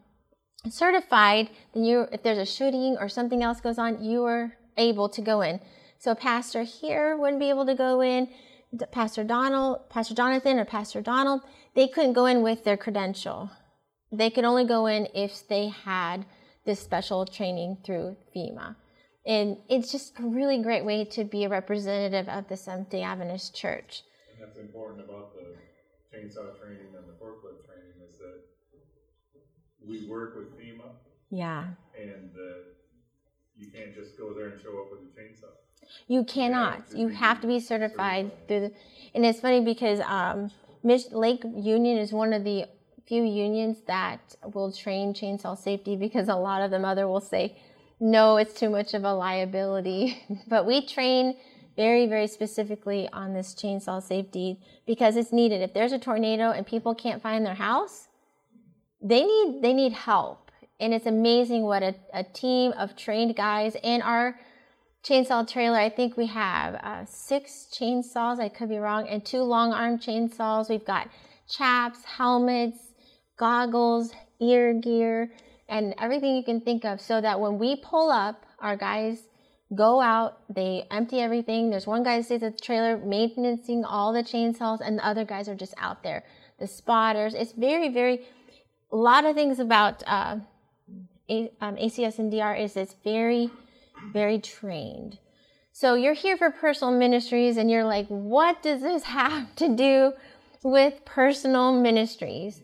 certified, 0.69 1.49
then 1.73 1.83
you, 1.83 2.07
if 2.11 2.23
there's 2.23 2.37
a 2.37 2.45
shooting 2.45 2.97
or 2.99 3.07
something 3.09 3.43
else 3.43 3.61
goes 3.61 3.77
on, 3.77 4.03
you 4.03 4.23
are 4.25 4.53
able 4.77 5.09
to 5.09 5.21
go 5.21 5.41
in. 5.41 5.59
So, 5.97 6.15
pastor 6.15 6.63
here 6.63 7.17
wouldn't 7.17 7.39
be 7.39 7.49
able 7.49 7.65
to 7.65 7.75
go 7.75 8.01
in. 8.01 8.29
Pastor 8.91 9.23
Donald, 9.23 9.89
Pastor 9.89 10.13
Jonathan, 10.13 10.59
or 10.59 10.65
Pastor 10.65 11.01
Donald, 11.01 11.41
they 11.79 11.87
couldn't 11.87 12.11
go 12.11 12.25
in 12.25 12.41
with 12.41 12.65
their 12.65 12.75
credential. 12.75 13.49
They 14.11 14.29
could 14.29 14.43
only 14.43 14.65
go 14.65 14.87
in 14.87 15.07
if 15.15 15.47
they 15.47 15.69
had 15.69 16.25
this 16.65 16.81
special 16.81 17.25
training 17.25 17.77
through 17.85 18.17
FEMA. 18.35 18.75
And 19.25 19.55
it's 19.69 19.89
just 19.89 20.19
a 20.19 20.23
really 20.23 20.61
great 20.61 20.83
way 20.83 21.05
to 21.05 21.23
be 21.23 21.45
a 21.45 21.49
representative 21.49 22.27
of 22.27 22.49
the 22.49 22.57
Seventh 22.57 22.89
day 22.89 23.01
Adventist 23.01 23.55
Church. 23.55 24.03
And 24.33 24.45
that's 24.45 24.59
important 24.59 25.05
about 25.05 25.31
the 25.33 25.55
chainsaw 26.11 26.59
training 26.59 26.91
and 26.97 27.07
the 27.07 27.13
forklift 27.13 27.63
training 27.65 27.95
is 28.11 28.17
that 28.17 28.41
we 29.87 30.05
work 30.05 30.35
with 30.35 30.59
FEMA. 30.59 30.83
Yeah. 31.31 31.63
And 31.97 32.31
uh, 32.35 32.75
you 33.55 33.71
can't 33.71 33.95
just 33.95 34.17
go 34.17 34.33
there 34.33 34.49
and 34.49 34.61
show 34.61 34.81
up 34.81 34.91
with 34.91 34.99
a 34.99 35.17
chainsaw. 35.17 35.53
You 36.09 36.25
cannot. 36.25 36.83
You 36.93 37.07
have 37.07 37.39
to 37.39 37.47
be 37.47 37.61
certified 37.61 38.33
through 38.49 38.59
the, 38.59 38.71
and 39.15 39.25
it's 39.25 39.39
funny 39.39 39.61
because 39.61 40.01
um, 40.01 40.51
Lake 40.83 41.43
Union 41.43 41.97
is 41.97 42.11
one 42.11 42.33
of 42.33 42.43
the 42.43 42.65
few 43.07 43.23
unions 43.23 43.79
that 43.87 44.35
will 44.53 44.71
train 44.71 45.13
chainsaw 45.13 45.57
safety 45.57 45.95
because 45.95 46.27
a 46.27 46.35
lot 46.35 46.61
of 46.61 46.69
them 46.69 46.85
other 46.85 47.07
will 47.07 47.21
say, 47.21 47.57
no, 47.99 48.37
it's 48.37 48.53
too 48.53 48.69
much 48.69 48.93
of 48.93 49.03
a 49.03 49.13
liability. 49.13 50.21
but 50.47 50.65
we 50.65 50.85
train 50.85 51.35
very, 51.75 52.07
very 52.07 52.27
specifically 52.27 53.09
on 53.11 53.33
this 53.33 53.55
chainsaw 53.55 54.01
safety 54.01 54.59
because 54.85 55.15
it's 55.15 55.31
needed. 55.33 55.61
If 55.61 55.73
there's 55.73 55.91
a 55.91 55.99
tornado 55.99 56.51
and 56.51 56.65
people 56.65 56.93
can't 56.93 57.21
find 57.21 57.45
their 57.45 57.55
house, 57.55 58.07
they 59.01 59.23
need 59.23 59.61
they 59.61 59.73
need 59.73 59.93
help. 59.93 60.51
And 60.79 60.93
it's 60.93 61.05
amazing 61.05 61.63
what 61.63 61.83
a, 61.83 61.95
a 62.13 62.23
team 62.23 62.73
of 62.73 62.95
trained 62.95 63.35
guys 63.35 63.75
in 63.81 64.01
our 64.01 64.39
chainsaw 65.03 65.47
trailer. 65.47 65.77
I 65.77 65.89
think 65.89 66.17
we 66.17 66.27
have 66.27 66.75
uh, 66.75 67.05
six 67.05 67.67
chainsaws. 67.71 68.39
I 68.39 68.49
could 68.49 68.69
be 68.69 68.77
wrong, 68.77 69.07
and 69.07 69.25
two 69.25 69.41
long 69.41 69.73
arm 69.73 69.97
chainsaws. 69.97 70.69
We've 70.69 70.85
got 70.85 71.09
chaps, 71.47 72.03
helmets, 72.03 72.77
goggles, 73.37 74.11
ear 74.39 74.73
gear, 74.73 75.31
and 75.67 75.95
everything 75.99 76.35
you 76.35 76.43
can 76.43 76.61
think 76.61 76.85
of 76.85 77.01
so 77.01 77.21
that 77.21 77.39
when 77.39 77.57
we 77.57 77.75
pull 77.77 78.09
up, 78.09 78.45
our 78.59 78.75
guys 78.75 79.23
go 79.75 80.01
out, 80.01 80.39
they 80.53 80.85
empty 80.91 81.19
everything. 81.19 81.69
There's 81.69 81.87
one 81.87 82.03
guy 82.03 82.17
that 82.17 82.25
stays 82.25 82.43
at 82.43 82.57
the 82.57 82.63
trailer 82.63 82.97
maintaining 82.97 83.85
all 83.85 84.13
the 84.13 84.23
chainsaws, 84.23 84.81
and 84.83 84.97
the 84.97 85.05
other 85.05 85.25
guys 85.25 85.47
are 85.47 85.55
just 85.55 85.73
out 85.77 86.03
there. 86.03 86.23
The 86.59 86.67
spotters. 86.67 87.33
It's 87.33 87.53
very, 87.53 87.89
very, 87.89 88.21
a 88.91 88.95
lot 88.95 89.25
of 89.25 89.35
things 89.35 89.59
about 89.59 90.03
uh, 90.07 90.37
a, 91.29 91.51
um, 91.61 91.75
ACS 91.75 92.19
and 92.19 92.31
DR 92.31 92.55
is 92.55 92.75
it's 92.75 92.95
very, 93.03 93.49
very 94.11 94.39
trained. 94.39 95.19
So 95.71 95.93
you're 95.93 96.13
here 96.13 96.37
for 96.37 96.51
personal 96.51 96.97
ministries, 96.97 97.57
and 97.57 97.69
you're 97.71 97.85
like, 97.85 98.07
what 98.07 98.61
does 98.61 98.81
this 98.81 99.03
have 99.19 99.55
to 99.55 99.75
do 99.75 100.13
with 100.63 101.05
personal 101.05 101.71
ministries? 101.79 102.61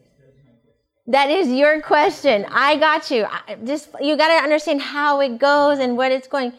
That 1.07 1.29
is 1.29 1.49
your 1.49 1.81
question. 1.81 2.45
I 2.49 2.77
got 2.77 3.11
you. 3.11 3.25
I 3.25 3.57
just 3.63 3.89
you 4.01 4.17
got 4.17 4.29
to 4.29 4.43
understand 4.43 4.81
how 4.81 5.21
it 5.21 5.37
goes 5.37 5.77
and 5.77 5.95
what 5.95 6.11
it's 6.11 6.27
going. 6.27 6.53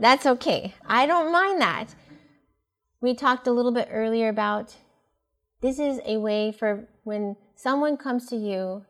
That's 0.00 0.24
okay. 0.26 0.74
I 0.86 1.06
don't 1.06 1.30
mind 1.30 1.60
that. 1.60 1.94
We 3.00 3.14
talked 3.14 3.46
a 3.46 3.52
little 3.52 3.72
bit 3.72 3.88
earlier 3.90 4.30
about 4.30 4.74
this 5.60 5.78
is 5.78 6.00
a 6.06 6.16
way 6.16 6.50
for 6.50 6.88
when 7.04 7.36
someone 7.54 7.96
comes 7.98 8.26
to 8.26 8.36
you, 8.36 8.84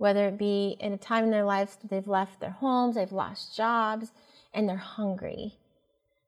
whether 0.00 0.28
it 0.28 0.38
be 0.38 0.78
in 0.80 0.94
a 0.94 0.96
time 0.96 1.24
in 1.24 1.30
their 1.30 1.44
lives 1.44 1.76
that 1.76 1.90
they've 1.90 2.08
left 2.08 2.40
their 2.40 2.52
homes, 2.52 2.94
they've 2.94 3.12
lost 3.12 3.54
jobs, 3.54 4.12
and 4.54 4.66
they're 4.66 4.78
hungry. 4.78 5.58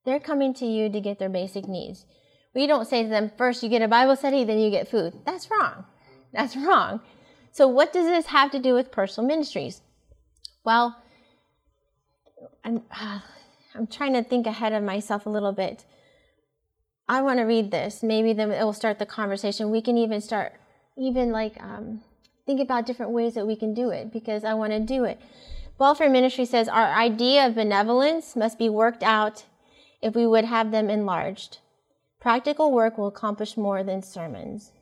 They're 0.05 0.21
coming 0.21 0.53
to 0.57 0.67
you 0.67 0.91
to 0.91 1.01
get 1.01 1.19
their 1.19 1.31
basic 1.31 1.67
needs. 1.67 2.05
We 2.55 2.67
don't 2.67 2.87
say 2.87 3.03
to 3.03 3.09
them, 3.09 3.33
first 3.39 3.63
you 3.63 3.71
get 3.71 3.81
a 3.81 3.89
Bible 3.89 4.15
study, 4.15 4.45
then 4.45 4.59
you 4.59 4.71
get 4.71 4.91
food. 4.91 5.15
That's 5.25 5.51
wrong. 5.51 5.87
That's 6.35 6.55
wrong. 6.55 7.01
So, 7.51 7.67
what 7.67 7.95
does 7.95 8.05
this 8.05 8.27
have 8.27 8.51
to 8.51 8.59
do 8.59 8.75
with 8.75 8.93
personal 8.93 9.27
ministries? 9.27 9.81
Well, 10.65 11.03
I'm, 12.63 12.83
uh, 12.91 13.21
I'm 13.75 13.87
trying 13.87 14.13
to 14.13 14.23
think 14.23 14.47
ahead 14.47 14.75
of 14.75 14.83
myself 14.83 15.25
a 15.25 15.31
little 15.31 15.53
bit. 15.53 15.87
I 17.09 17.23
want 17.23 17.39
to 17.39 17.45
read 17.45 17.71
this. 17.71 18.03
Maybe 18.03 18.35
then 18.35 18.51
it 18.51 18.63
will 18.63 18.75
start 18.75 18.99
the 18.99 19.07
conversation. 19.07 19.71
We 19.71 19.81
can 19.81 19.97
even 19.97 20.21
start, 20.21 20.53
even 20.99 21.33
like, 21.33 21.59
um, 21.59 22.03
think 22.47 22.61
about 22.61 22.87
different 22.87 23.13
ways 23.13 23.35
that 23.35 23.47
we 23.47 23.57
can 23.57 23.75
do 23.75 23.91
it 23.91 24.13
because 24.13 24.45
I 24.45 24.55
want 24.55 24.73
to 24.73 24.81
do 24.81 25.05
it. 25.05 25.21
Welfare 25.79 26.11
Ministry 26.11 26.45
says 26.45 26.69
our 26.69 26.93
idea 26.93 27.47
of 27.47 27.55
benevolence 27.55 28.37
must 28.37 28.59
be 28.59 28.69
worked 28.69 29.03
out 29.03 29.45
if 30.01 30.15
we 30.15 30.27
would 30.27 30.45
have 30.45 30.71
them 30.71 30.91
enlarged. 30.91 31.59
Practical 32.21 32.71
work 32.71 32.99
will 32.99 33.09
accomplish 33.09 33.57
more 33.57 33.83
than 33.83 34.03
sermons. 34.03 34.73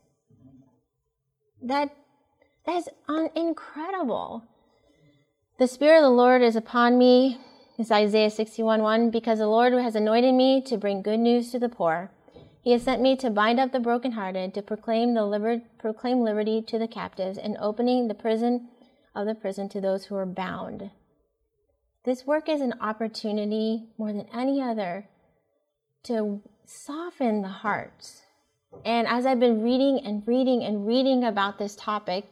That 1.62 1.94
that's 2.66 2.88
un- 3.08 3.30
incredible. 3.34 4.44
The 5.58 5.66
Spirit 5.66 5.98
of 5.98 6.04
the 6.04 6.10
Lord 6.10 6.42
is 6.42 6.56
upon 6.56 6.98
me, 6.98 7.38
is 7.78 7.90
Isaiah 7.90 8.30
61 8.30 8.82
1, 8.82 9.10
because 9.10 9.38
the 9.38 9.46
Lord 9.46 9.72
has 9.72 9.94
anointed 9.94 10.34
me 10.34 10.62
to 10.62 10.76
bring 10.76 11.02
good 11.02 11.20
news 11.20 11.50
to 11.52 11.58
the 11.58 11.68
poor. 11.68 12.10
He 12.62 12.72
has 12.72 12.82
sent 12.82 13.00
me 13.00 13.16
to 13.16 13.30
bind 13.30 13.58
up 13.58 13.72
the 13.72 13.80
brokenhearted, 13.80 14.52
to 14.54 14.62
proclaim, 14.62 15.14
the 15.14 15.24
liber- 15.24 15.62
proclaim 15.78 16.20
liberty 16.20 16.60
to 16.62 16.78
the 16.78 16.88
captives, 16.88 17.38
and 17.38 17.56
opening 17.58 18.08
the 18.08 18.14
prison 18.14 18.68
of 19.14 19.26
the 19.26 19.34
prison 19.34 19.68
to 19.70 19.80
those 19.80 20.06
who 20.06 20.16
are 20.16 20.26
bound. 20.26 20.90
This 22.04 22.26
work 22.26 22.48
is 22.48 22.60
an 22.60 22.74
opportunity 22.80 23.88
more 23.98 24.12
than 24.12 24.26
any 24.34 24.60
other 24.62 25.08
to 26.04 26.42
soften 26.66 27.42
the 27.42 27.48
hearts. 27.48 28.22
And 28.84 29.06
as 29.06 29.26
I've 29.26 29.40
been 29.40 29.62
reading 29.62 30.00
and 30.04 30.26
reading 30.26 30.62
and 30.62 30.86
reading 30.86 31.24
about 31.24 31.58
this 31.58 31.74
topic, 31.76 32.30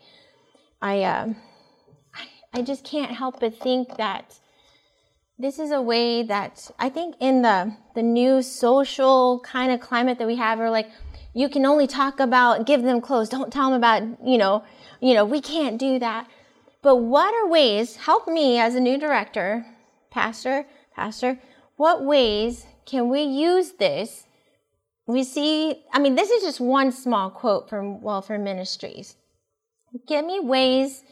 I, 0.81 1.03
uh, 1.03 1.33
I, 2.15 2.27
I 2.55 2.63
just 2.63 2.85
can't 2.85 3.11
help 3.11 3.41
but 3.41 3.59
think 3.59 3.97
that 3.97 4.39
this 5.39 5.59
is 5.59 5.71
a 5.71 5.81
way 5.81 6.23
that 6.23 6.71
I 6.79 6.89
think 6.89 7.15
in 7.21 7.43
the 7.43 7.77
the 7.95 8.03
new 8.03 8.43
social 8.43 9.41
kind 9.41 9.73
of 9.73 9.81
climate 9.81 10.19
that 10.19 10.27
we 10.27 10.37
have, 10.37 10.61
or 10.61 10.71
like 10.71 10.91
you 11.35 11.49
can 11.49 11.65
only 11.65 11.87
talk 11.87 12.21
about 12.21 12.67
give 12.67 12.83
them 12.83 13.01
clothes, 13.01 13.29
don't 13.29 13.53
tell 13.53 13.71
them 13.71 13.77
about 13.77 14.03
you 14.27 14.39
know, 14.39 14.65
you 15.01 15.15
know 15.15 15.25
we 15.25 15.41
can't 15.41 15.79
do 15.79 15.99
that. 15.99 16.29
But 16.83 16.97
what 16.97 17.35
are 17.35 17.49
ways? 17.49 17.97
Help 17.97 18.29
me 18.29 18.59
as 18.59 18.75
a 18.75 18.81
new 18.81 18.99
director, 18.99 19.67
pastor, 20.11 20.67
pastor. 20.95 21.41
What 21.77 22.05
ways 22.05 22.67
can 22.87 23.09
we 23.09 23.23
use 23.23 23.73
this? 23.73 24.27
We 25.07 25.25
see. 25.25 25.85
I 25.93 25.99
mean, 25.99 26.15
this 26.15 26.31
is 26.31 26.43
just 26.43 26.61
one 26.61 26.93
small 26.93 27.31
quote 27.31 27.69
from 27.69 28.03
Welfare 28.03 28.39
Ministries 28.39 29.17
give 30.07 30.25
me 30.25 30.41
ways 30.41 31.03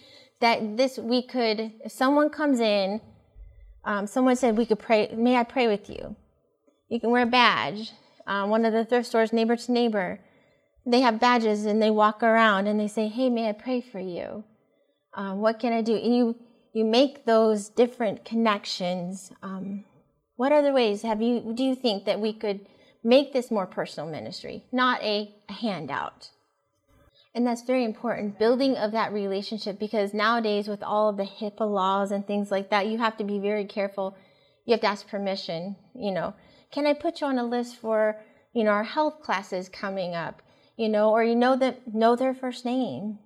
that 0.41 0.77
this 0.77 0.99
we 0.99 1.23
could 1.23 1.73
if 1.85 1.93
someone 1.93 2.31
comes 2.31 2.61
in 2.61 3.01
um, 3.87 4.07
someone 4.07 4.37
said 4.37 4.59
we 4.59 4.67
could 4.67 4.79
pray 4.79 5.15
may 5.17 5.37
i 5.37 5.45
pray 5.45 5.67
with 5.67 5.89
you? 5.89 6.17
You 6.89 7.01
can 7.01 7.11
wear 7.11 7.23
a 7.23 7.27
badge 7.27 7.93
um, 8.27 8.51
one 8.51 8.65
of 8.65 8.73
the 8.73 8.85
thrift 8.85 9.07
stores 9.09 9.33
neighbor 9.33 9.57
to 9.57 9.73
neighbor. 9.73 10.21
They 10.85 11.01
have 11.01 11.21
badges 11.21 11.65
and 11.65 11.81
they 11.81 11.91
walk 11.91 12.23
around 12.23 12.67
and 12.67 12.79
they 12.79 12.89
say 12.89 13.09
hey 13.09 13.31
may 13.31 13.49
i 13.49 13.53
pray 13.53 13.81
for 13.81 14.01
you? 14.01 14.45
Um, 15.15 15.41
what 15.41 15.59
can 15.59 15.73
i 15.73 15.81
do 15.81 15.97
and 15.97 16.15
you 16.15 16.37
you 16.73 16.85
make 16.85 17.25
those 17.25 17.71
different 17.71 18.27
connections. 18.27 19.33
Um, 19.43 19.85
what 20.37 20.53
other 20.53 20.75
ways 20.75 21.01
have 21.03 21.23
you 21.23 21.55
do 21.55 21.65
you 21.65 21.75
think 21.75 22.05
that 22.05 22.21
we 22.21 22.35
could 22.35 22.67
make 23.03 23.33
this 23.33 23.51
more 23.51 23.67
personal 23.67 24.11
ministry? 24.11 24.65
Not 24.73 25.03
a, 25.03 25.35
a 25.49 25.53
handout 25.53 26.31
and 27.37 27.47
that's 27.47 27.63
very 27.63 27.85
important, 27.85 28.39
building 28.39 28.77
of 28.77 28.93
that 28.93 29.13
relationship, 29.13 29.79
because 29.79 30.15
nowadays 30.15 30.69
with 30.69 30.83
all 30.83 31.11
of 31.11 31.19
the 31.19 31.25
HIPAA 31.25 31.71
laws 31.71 32.11
and 32.11 32.27
things 32.27 32.51
like 32.51 32.71
that, 32.71 32.87
you 32.87 32.97
have 32.97 33.19
to 33.19 33.25
be 33.25 33.39
very 33.39 33.67
careful. 33.67 34.17
You 34.65 34.73
have 34.73 34.81
to 34.81 34.87
ask 34.87 35.07
permission, 35.07 35.77
you 35.95 36.13
know, 36.13 36.33
can 36.73 36.87
I 36.87 36.95
put 36.95 37.21
you 37.21 37.27
on 37.27 37.39
a 37.39 37.45
list 37.45 37.77
for, 37.77 38.17
you 38.55 38.65
know, 38.65 38.71
our 38.71 38.85
health 38.85 39.21
classes 39.21 39.69
coming 39.69 40.15
up, 40.15 40.41
you 40.79 40.89
know, 40.89 41.11
or 41.11 41.23
you 41.23 41.37
know 41.37 41.57
that 41.57 41.95
know 41.95 42.17
their 42.17 42.35
first 42.35 42.65
name, 42.65 43.19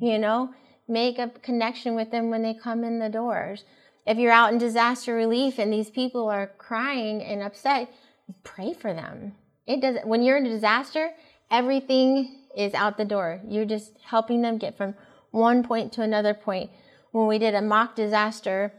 you 0.00 0.18
know, 0.18 0.54
make 0.88 1.18
a 1.18 1.28
connection 1.28 1.94
with 1.94 2.10
them 2.10 2.30
when 2.30 2.42
they 2.42 2.54
come 2.54 2.82
in 2.82 3.00
the 3.00 3.10
doors. 3.10 3.64
If 4.06 4.16
you're 4.16 4.32
out 4.32 4.52
in 4.52 4.58
disaster 4.58 5.14
relief 5.14 5.58
and 5.58 5.70
these 5.70 5.90
people 5.90 6.26
are 6.30 6.52
crying 6.56 7.22
and 7.22 7.42
upset, 7.42 7.92
pray 8.44 8.72
for 8.72 8.94
them. 8.94 9.34
It 9.66 9.82
doesn't, 9.82 10.08
when 10.08 10.22
you're 10.22 10.38
in 10.38 10.46
a 10.46 10.50
disaster, 10.50 11.10
everything 11.50 12.41
is 12.56 12.74
out 12.74 12.96
the 12.96 13.04
door. 13.04 13.40
You're 13.48 13.64
just 13.64 13.92
helping 14.04 14.42
them 14.42 14.58
get 14.58 14.76
from 14.76 14.94
one 15.30 15.62
point 15.62 15.92
to 15.94 16.02
another 16.02 16.34
point. 16.34 16.70
When 17.10 17.26
we 17.26 17.38
did 17.38 17.54
a 17.54 17.62
mock 17.62 17.94
disaster, 17.94 18.72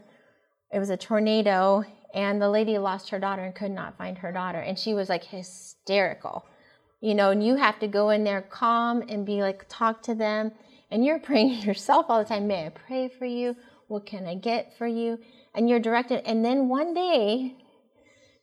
it 0.72 0.78
was 0.78 0.90
a 0.90 0.96
tornado, 0.96 1.84
and 2.14 2.40
the 2.40 2.48
lady 2.48 2.78
lost 2.78 3.10
her 3.10 3.18
daughter 3.18 3.42
and 3.42 3.54
could 3.54 3.70
not 3.70 3.98
find 3.98 4.18
her 4.18 4.32
daughter. 4.32 4.58
And 4.58 4.78
she 4.78 4.94
was 4.94 5.08
like 5.08 5.24
hysterical. 5.24 6.44
You 7.00 7.14
know, 7.14 7.30
and 7.30 7.44
you 7.44 7.56
have 7.56 7.78
to 7.80 7.88
go 7.88 8.10
in 8.10 8.24
there 8.24 8.42
calm 8.42 9.02
and 9.08 9.26
be 9.26 9.42
like, 9.42 9.66
talk 9.68 10.02
to 10.04 10.14
them. 10.14 10.52
And 10.90 11.04
you're 11.04 11.18
praying 11.30 11.62
yourself 11.62 12.06
all 12.08 12.18
the 12.18 12.28
time. 12.28 12.46
May 12.46 12.66
I 12.66 12.70
pray 12.70 13.08
for 13.08 13.26
you? 13.26 13.56
What 13.88 14.06
can 14.06 14.26
I 14.26 14.36
get 14.36 14.76
for 14.78 14.86
you? 14.86 15.18
And 15.54 15.68
you're 15.68 15.80
directed. 15.80 16.22
And 16.24 16.44
then 16.44 16.68
one 16.68 16.94
day, 16.94 17.56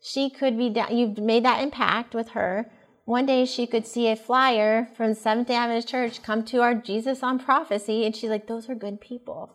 she 0.02 0.30
could 0.30 0.58
be 0.58 0.70
down. 0.70 0.96
You've 0.96 1.18
made 1.18 1.46
that 1.46 1.62
impact 1.62 2.14
with 2.14 2.30
her 2.30 2.70
one 3.06 3.26
day 3.26 3.46
she 3.46 3.66
could 3.68 3.88
see 3.88 4.08
a 4.08 4.16
flyer 4.16 4.88
from 4.96 5.14
Seventh 5.14 5.48
day 5.48 5.56
Adventist 5.56 5.88
Church 5.88 6.22
come 6.22 6.44
to 6.46 6.62
our 6.62 6.76
Jesus 6.76 7.24
on 7.24 7.40
Prophecy, 7.40 8.06
and 8.06 8.16
she's 8.16 8.30
like, 8.30 8.48
Those 8.48 8.70
are 8.70 8.76
good 8.76 9.02
people. 9.02 9.54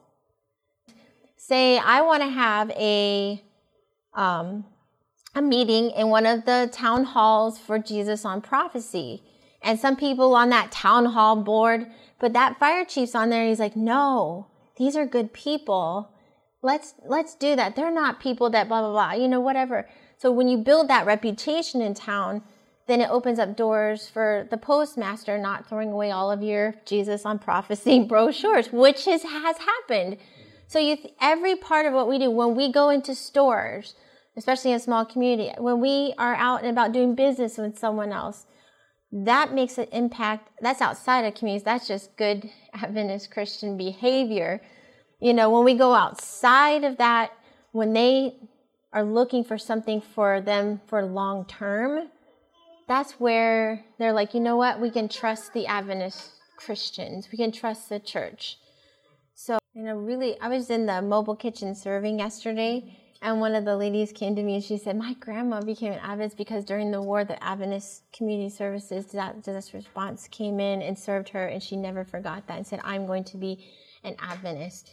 Say, 1.36 1.78
I 1.78 2.00
want 2.00 2.22
to 2.22 2.28
have 2.28 2.70
a 2.70 3.42
um, 4.14 4.64
a 5.34 5.42
meeting 5.42 5.90
in 5.90 6.08
one 6.08 6.26
of 6.26 6.46
the 6.46 6.68
town 6.72 7.04
halls 7.04 7.58
for 7.58 7.78
Jesus 7.78 8.24
on 8.24 8.40
Prophecy. 8.40 9.22
And 9.62 9.78
some 9.78 9.96
people 9.96 10.34
on 10.34 10.48
that 10.50 10.72
town 10.72 11.06
hall 11.06 11.36
board, 11.36 11.86
but 12.18 12.32
that 12.32 12.58
fire 12.58 12.84
chief's 12.84 13.14
on 13.14 13.30
there, 13.30 13.46
he's 13.46 13.60
like, 13.60 13.76
No, 13.76 14.48
these 14.76 14.96
are 14.96 15.06
good 15.06 15.32
people. 15.32 16.10
Let's 16.62 16.94
let's 17.06 17.34
do 17.34 17.54
that. 17.54 17.76
They're 17.76 17.92
not 17.92 18.18
people 18.18 18.50
that 18.50 18.66
blah 18.68 18.80
blah 18.80 18.90
blah, 18.90 19.12
you 19.12 19.28
know, 19.28 19.40
whatever. 19.40 19.88
So 20.18 20.32
when 20.32 20.48
you 20.48 20.58
build 20.58 20.88
that 20.88 21.06
reputation 21.06 21.82
in 21.82 21.94
town, 21.94 22.42
then 22.86 23.00
it 23.00 23.10
opens 23.10 23.38
up 23.38 23.56
doors 23.56 24.08
for 24.08 24.46
the 24.50 24.56
postmaster 24.56 25.38
not 25.38 25.68
throwing 25.68 25.90
away 25.90 26.10
all 26.10 26.30
of 26.30 26.42
your 26.42 26.74
Jesus 26.84 27.26
on 27.26 27.38
prophecy 27.38 28.04
brochures, 28.08 28.72
which 28.72 29.04
has, 29.06 29.22
has 29.22 29.56
happened. 29.58 30.18
So 30.68 30.78
you, 30.78 30.96
every 31.20 31.56
part 31.56 31.86
of 31.86 31.92
what 31.92 32.08
we 32.08 32.18
do, 32.18 32.30
when 32.30 32.54
we 32.54 32.70
go 32.70 32.90
into 32.90 33.14
stores, 33.14 33.94
especially 34.36 34.70
in 34.72 34.76
a 34.76 34.80
small 34.80 35.04
community, 35.04 35.52
when 35.58 35.80
we 35.80 36.14
are 36.18 36.34
out 36.34 36.60
and 36.60 36.70
about 36.70 36.92
doing 36.92 37.14
business 37.14 37.58
with 37.58 37.78
someone 37.78 38.12
else, 38.12 38.46
that 39.12 39.52
makes 39.52 39.78
an 39.78 39.86
impact. 39.92 40.50
That's 40.60 40.80
outside 40.80 41.24
of 41.24 41.34
communities. 41.34 41.64
That's 41.64 41.88
just 41.88 42.16
good 42.16 42.50
Adventist 42.74 43.30
Christian 43.30 43.76
behavior. 43.76 44.60
You 45.20 45.32
know, 45.32 45.48
when 45.50 45.64
we 45.64 45.74
go 45.74 45.94
outside 45.94 46.84
of 46.84 46.98
that, 46.98 47.32
when 47.72 47.92
they 47.92 48.34
are 48.92 49.04
looking 49.04 49.44
for 49.44 49.58
something 49.58 50.00
for 50.00 50.40
them 50.40 50.80
for 50.86 51.04
long 51.04 51.46
term, 51.46 52.08
that's 52.88 53.12
where 53.12 53.84
they're 53.98 54.12
like, 54.12 54.34
you 54.34 54.40
know 54.40 54.56
what? 54.56 54.80
We 54.80 54.90
can 54.90 55.08
trust 55.08 55.52
the 55.52 55.66
Adventist 55.66 56.30
Christians. 56.56 57.28
We 57.30 57.38
can 57.38 57.52
trust 57.52 57.88
the 57.88 57.98
church. 57.98 58.58
So, 59.34 59.58
you 59.74 59.82
know, 59.82 59.96
really, 59.96 60.40
I 60.40 60.48
was 60.48 60.70
in 60.70 60.86
the 60.86 61.02
mobile 61.02 61.36
kitchen 61.36 61.74
serving 61.74 62.18
yesterday, 62.18 62.96
and 63.20 63.40
one 63.40 63.54
of 63.54 63.64
the 63.64 63.76
ladies 63.76 64.12
came 64.12 64.36
to 64.36 64.42
me 64.42 64.54
and 64.54 64.64
she 64.64 64.78
said, 64.78 64.96
My 64.96 65.14
grandma 65.14 65.60
became 65.60 65.92
an 65.92 65.98
Adventist 65.98 66.36
because 66.36 66.64
during 66.64 66.90
the 66.90 67.02
war, 67.02 67.24
the 67.24 67.42
Adventist 67.42 68.02
Community 68.12 68.50
Services 68.50 69.06
disaster 69.06 69.76
response 69.76 70.28
came 70.28 70.60
in 70.60 70.80
and 70.80 70.98
served 70.98 71.30
her, 71.30 71.46
and 71.46 71.62
she 71.62 71.76
never 71.76 72.04
forgot 72.04 72.46
that 72.46 72.56
and 72.56 72.66
said, 72.66 72.80
I'm 72.84 73.06
going 73.06 73.24
to 73.24 73.36
be 73.36 73.66
an 74.04 74.16
Adventist. 74.20 74.90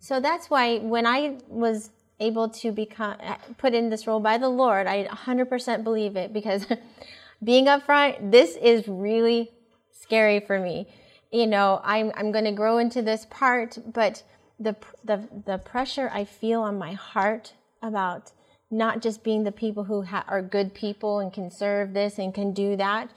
So 0.00 0.20
that's 0.20 0.50
why 0.50 0.78
when 0.78 1.06
I 1.06 1.38
was 1.48 1.90
able 2.18 2.48
to 2.48 2.72
become 2.72 3.16
uh, 3.22 3.36
put 3.58 3.74
in 3.74 3.90
this 3.90 4.06
role 4.06 4.20
by 4.20 4.38
the 4.38 4.48
Lord, 4.48 4.86
I 4.86 5.04
100% 5.04 5.84
believe 5.84 6.16
it 6.16 6.32
because 6.32 6.66
being 7.42 7.68
up 7.68 7.82
front, 7.84 8.32
this 8.32 8.56
is 8.56 8.88
really 8.88 9.50
scary 9.92 10.40
for 10.40 10.58
me. 10.58 10.88
You 11.30 11.46
know, 11.46 11.80
I'm, 11.84 12.12
I'm 12.14 12.32
going 12.32 12.44
to 12.44 12.52
grow 12.52 12.78
into 12.78 13.02
this 13.02 13.26
part, 13.28 13.78
but 13.92 14.22
the, 14.58 14.76
the, 15.04 15.28
the 15.44 15.58
pressure 15.58 16.10
I 16.12 16.24
feel 16.24 16.62
on 16.62 16.78
my 16.78 16.92
heart 16.92 17.54
about 17.82 18.32
not 18.70 19.02
just 19.02 19.22
being 19.22 19.44
the 19.44 19.52
people 19.52 19.84
who 19.84 20.02
ha- 20.02 20.24
are 20.28 20.42
good 20.42 20.74
people 20.74 21.20
and 21.20 21.32
can 21.32 21.50
serve 21.50 21.92
this 21.92 22.18
and 22.18 22.34
can 22.34 22.52
do 22.52 22.76
that, 22.76 23.10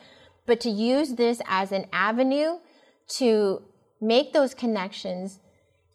but 0.46 0.60
to 0.62 0.70
use 0.70 1.14
this 1.14 1.42
as 1.48 1.72
an 1.72 1.86
avenue 1.94 2.58
to 3.08 3.62
make 4.02 4.34
those 4.34 4.54
connections 4.54 5.40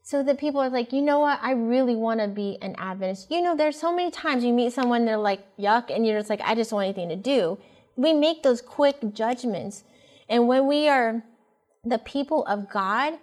so 0.02 0.22
that 0.22 0.38
people 0.38 0.60
are 0.60 0.68
like, 0.68 0.92
you 0.92 1.00
know 1.00 1.20
what, 1.20 1.38
I 1.42 1.52
really 1.52 1.96
want 1.96 2.20
to 2.20 2.28
be 2.28 2.58
an 2.60 2.74
Adventist. 2.78 3.30
You 3.30 3.40
know, 3.40 3.56
there's 3.56 3.80
so 3.80 3.94
many 3.94 4.10
times 4.10 4.44
you 4.44 4.52
meet 4.52 4.72
someone, 4.72 5.04
they're 5.04 5.16
like, 5.16 5.40
yuck, 5.56 5.94
and 5.94 6.06
you're 6.06 6.18
just 6.18 6.28
like, 6.28 6.42
I 6.42 6.54
just 6.54 6.72
want 6.72 6.84
anything 6.84 7.08
to 7.08 7.16
do 7.16 7.58
we 7.96 8.12
make 8.12 8.42
those 8.42 8.60
quick 8.60 8.96
judgments. 9.12 9.84
And 10.28 10.48
when 10.48 10.66
we 10.66 10.88
are 10.88 11.22
the 11.84 11.98
people 11.98 12.44
of 12.46 12.70
God, 12.70 13.18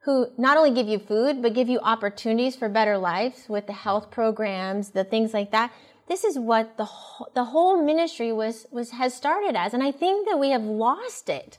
who 0.00 0.28
not 0.38 0.56
only 0.56 0.70
give 0.70 0.88
you 0.88 0.98
food, 0.98 1.42
but 1.42 1.54
give 1.54 1.68
you 1.68 1.78
opportunities 1.80 2.56
for 2.56 2.68
better 2.68 2.96
lives 2.96 3.46
with 3.48 3.66
the 3.66 3.72
health 3.72 4.10
programs, 4.10 4.90
the 4.90 5.04
things 5.04 5.34
like 5.34 5.50
that. 5.50 5.72
This 6.08 6.24
is 6.24 6.38
what 6.38 6.76
the 6.76 6.86
whole, 6.86 7.30
the 7.34 7.44
whole 7.44 7.82
ministry 7.84 8.32
was, 8.32 8.66
was, 8.70 8.90
has 8.92 9.14
started 9.14 9.54
as. 9.54 9.74
And 9.74 9.82
I 9.82 9.92
think 9.92 10.26
that 10.26 10.38
we 10.38 10.50
have 10.50 10.62
lost 10.62 11.28
it. 11.28 11.58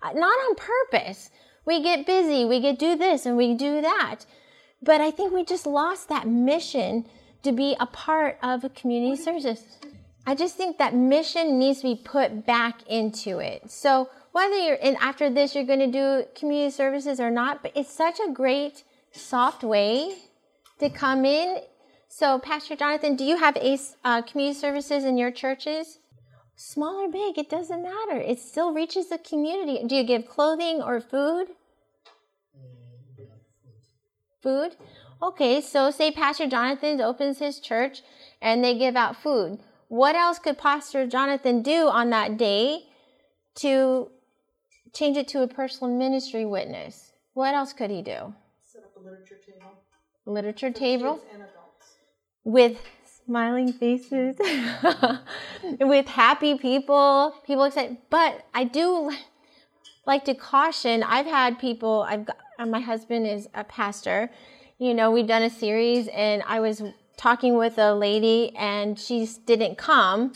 Uh, 0.00 0.12
not 0.12 0.38
on 0.38 0.54
purpose. 0.56 1.30
We 1.64 1.82
get 1.82 2.06
busy, 2.06 2.44
we 2.44 2.60
get 2.60 2.78
do 2.78 2.96
this 2.96 3.26
and 3.26 3.36
we 3.36 3.54
do 3.54 3.80
that. 3.82 4.24
But 4.82 5.00
I 5.00 5.12
think 5.12 5.32
we 5.32 5.44
just 5.44 5.66
lost 5.66 6.08
that 6.08 6.26
mission 6.26 7.06
to 7.44 7.52
be 7.52 7.76
a 7.78 7.86
part 7.86 8.38
of 8.42 8.64
a 8.64 8.68
community 8.68 9.22
service. 9.22 9.64
I 10.24 10.34
just 10.36 10.56
think 10.56 10.78
that 10.78 10.94
mission 10.94 11.58
needs 11.58 11.80
to 11.80 11.94
be 11.94 12.00
put 12.02 12.46
back 12.46 12.86
into 12.88 13.38
it. 13.38 13.70
So 13.70 14.08
whether 14.30 14.56
you're 14.56 14.76
in 14.76 14.96
after 15.00 15.28
this 15.28 15.54
you're 15.54 15.64
going 15.64 15.80
to 15.80 15.86
do 15.86 16.24
community 16.38 16.70
services 16.70 17.18
or 17.18 17.30
not, 17.30 17.62
but 17.62 17.72
it's 17.74 17.92
such 17.92 18.20
a 18.20 18.30
great 18.30 18.84
soft 19.10 19.64
way 19.64 20.14
to 20.78 20.88
come 20.90 21.24
in. 21.24 21.58
So 22.08 22.38
Pastor 22.38 22.76
Jonathan, 22.76 23.16
do 23.16 23.24
you 23.24 23.36
have 23.36 23.56
a 23.56 23.78
uh, 24.04 24.22
community 24.22 24.58
services 24.58 25.04
in 25.04 25.16
your 25.16 25.32
churches? 25.32 25.98
Small 26.54 27.06
or 27.06 27.10
big, 27.10 27.38
it 27.38 27.50
doesn't 27.50 27.82
matter. 27.82 28.20
It 28.20 28.38
still 28.38 28.72
reaches 28.72 29.08
the 29.08 29.18
community. 29.18 29.82
Do 29.86 29.96
you 29.96 30.04
give 30.04 30.28
clothing 30.28 30.80
or 30.82 31.00
food? 31.00 31.48
Food? 34.40 34.76
Okay, 35.20 35.60
so 35.60 35.90
say 35.90 36.12
Pastor 36.12 36.46
Jonathan 36.46 37.00
opens 37.00 37.38
his 37.38 37.58
church 37.58 38.02
and 38.40 38.62
they 38.62 38.78
give 38.78 38.94
out 38.94 39.16
food 39.16 39.58
what 39.92 40.16
else 40.16 40.38
could 40.38 40.56
Pastor 40.56 41.06
Jonathan 41.06 41.60
do 41.60 41.86
on 41.86 42.08
that 42.08 42.38
day 42.38 42.84
to 43.56 44.10
change 44.94 45.18
it 45.18 45.28
to 45.28 45.42
a 45.42 45.46
personal 45.46 45.94
ministry 45.94 46.46
witness? 46.46 47.12
What 47.34 47.52
else 47.52 47.74
could 47.74 47.90
he 47.90 48.00
do? 48.00 48.32
Set 48.64 48.84
up 48.84 48.96
a 48.96 49.00
literature 49.00 49.36
table. 49.46 49.74
Literature 50.24 50.70
table? 50.70 51.20
With 52.42 52.78
smiling 53.26 53.74
faces, 53.74 54.36
with 55.78 56.06
happy 56.06 56.56
people, 56.56 57.34
people 57.46 57.64
excited. 57.64 57.98
But 58.08 58.46
I 58.54 58.64
do 58.64 59.12
like 60.06 60.24
to 60.24 60.34
caution. 60.34 61.02
I've 61.02 61.26
had 61.26 61.58
people. 61.58 62.06
I've 62.08 62.24
got 62.24 62.38
my 62.66 62.80
husband 62.80 63.26
is 63.26 63.46
a 63.52 63.62
pastor. 63.62 64.30
You 64.78 64.94
know, 64.94 65.10
we've 65.10 65.26
done 65.26 65.42
a 65.42 65.50
series, 65.50 66.08
and 66.08 66.42
I 66.46 66.60
was 66.60 66.82
talking 67.16 67.56
with 67.56 67.78
a 67.78 67.94
lady 67.94 68.54
and 68.56 68.98
she 68.98 69.28
didn't 69.46 69.78
come 69.78 70.32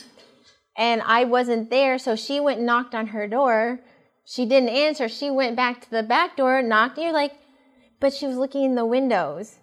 and 0.77 1.01
I 1.01 1.23
wasn't 1.23 1.69
there. 1.69 1.97
So 1.97 2.15
she 2.15 2.39
went 2.39 2.61
knocked 2.61 2.93
on 2.93 3.07
her 3.07 3.27
door. 3.27 3.79
She 4.25 4.45
didn't 4.45 4.69
answer. 4.69 5.09
She 5.09 5.31
went 5.31 5.55
back 5.55 5.81
to 5.81 5.89
the 5.89 6.03
back 6.03 6.37
door, 6.37 6.61
knocked. 6.61 6.97
You're 6.97 7.13
like, 7.13 7.33
but 7.99 8.13
she 8.13 8.27
was 8.27 8.37
looking 8.37 8.63
in 8.63 8.75
the 8.75 8.85
windows. 8.85 9.55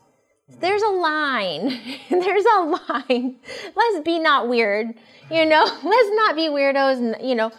There's 0.48 0.82
a 0.82 0.88
line. 0.88 1.80
There's 2.10 2.44
a 2.44 2.60
line. 2.60 3.36
Let's 3.76 4.00
be 4.04 4.18
not 4.18 4.48
weird, 4.48 4.94
you 5.30 5.46
know. 5.46 5.64
Let's 5.84 6.10
not 6.16 6.36
be 6.36 6.48
weirdos, 6.48 7.24
you 7.24 7.34
know. 7.34 7.52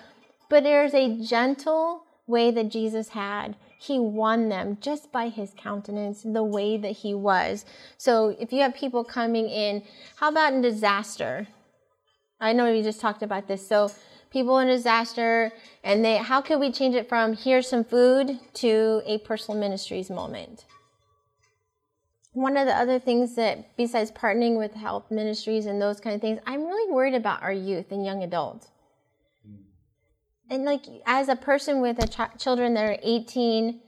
But 0.47 0.63
there's 0.63 0.93
a 0.93 1.19
gentle 1.21 2.03
way 2.27 2.51
that 2.51 2.69
Jesus 2.69 3.09
had 3.09 3.55
he 3.77 3.99
won 3.99 4.49
them 4.49 4.77
just 4.81 5.11
by 5.11 5.29
his 5.29 5.53
countenance, 5.57 6.23
the 6.23 6.43
way 6.43 6.77
that 6.77 6.91
he 6.91 7.13
was. 7.13 7.65
So 7.97 8.35
if 8.39 8.51
you 8.51 8.61
have 8.61 8.75
people 8.75 9.03
coming 9.03 9.49
in, 9.49 9.83
how 10.17 10.29
about 10.29 10.53
in 10.53 10.61
disaster? 10.61 11.47
I 12.39 12.53
know 12.53 12.71
we 12.71 12.81
just 12.81 12.99
talked 12.99 13.23
about 13.23 13.47
this. 13.47 13.67
So 13.67 13.91
people 14.31 14.59
in 14.59 14.67
disaster, 14.67 15.51
and 15.83 16.03
they, 16.03 16.17
how 16.17 16.41
can 16.41 16.59
we 16.59 16.71
change 16.71 16.95
it 16.95 17.07
from 17.09 17.35
here's 17.35 17.67
some 17.67 17.83
food 17.83 18.39
to 18.55 19.01
a 19.05 19.19
personal 19.19 19.59
ministries 19.59 20.09
moment? 20.09 20.65
One 22.33 22.57
of 22.57 22.67
the 22.67 22.75
other 22.75 22.99
things 22.99 23.35
that, 23.35 23.77
besides 23.77 24.11
partnering 24.11 24.57
with 24.57 24.73
health 24.73 25.09
ministries 25.09 25.65
and 25.65 25.81
those 25.81 26.01
kind 26.01 26.13
of 26.13 26.21
things, 26.21 26.41
I'm 26.45 26.65
really 26.65 26.91
worried 26.91 27.13
about 27.13 27.41
our 27.41 27.53
youth 27.53 27.91
and 27.91 28.05
young 28.05 28.23
adults 28.23 28.67
and 30.49 30.65
like 30.65 30.85
as 31.05 31.29
a 31.29 31.35
person 31.35 31.81
with 31.81 32.03
a 32.03 32.07
ch- 32.07 32.41
children 32.41 32.73
that 32.75 32.85
are 32.85 32.97
18 33.01 33.79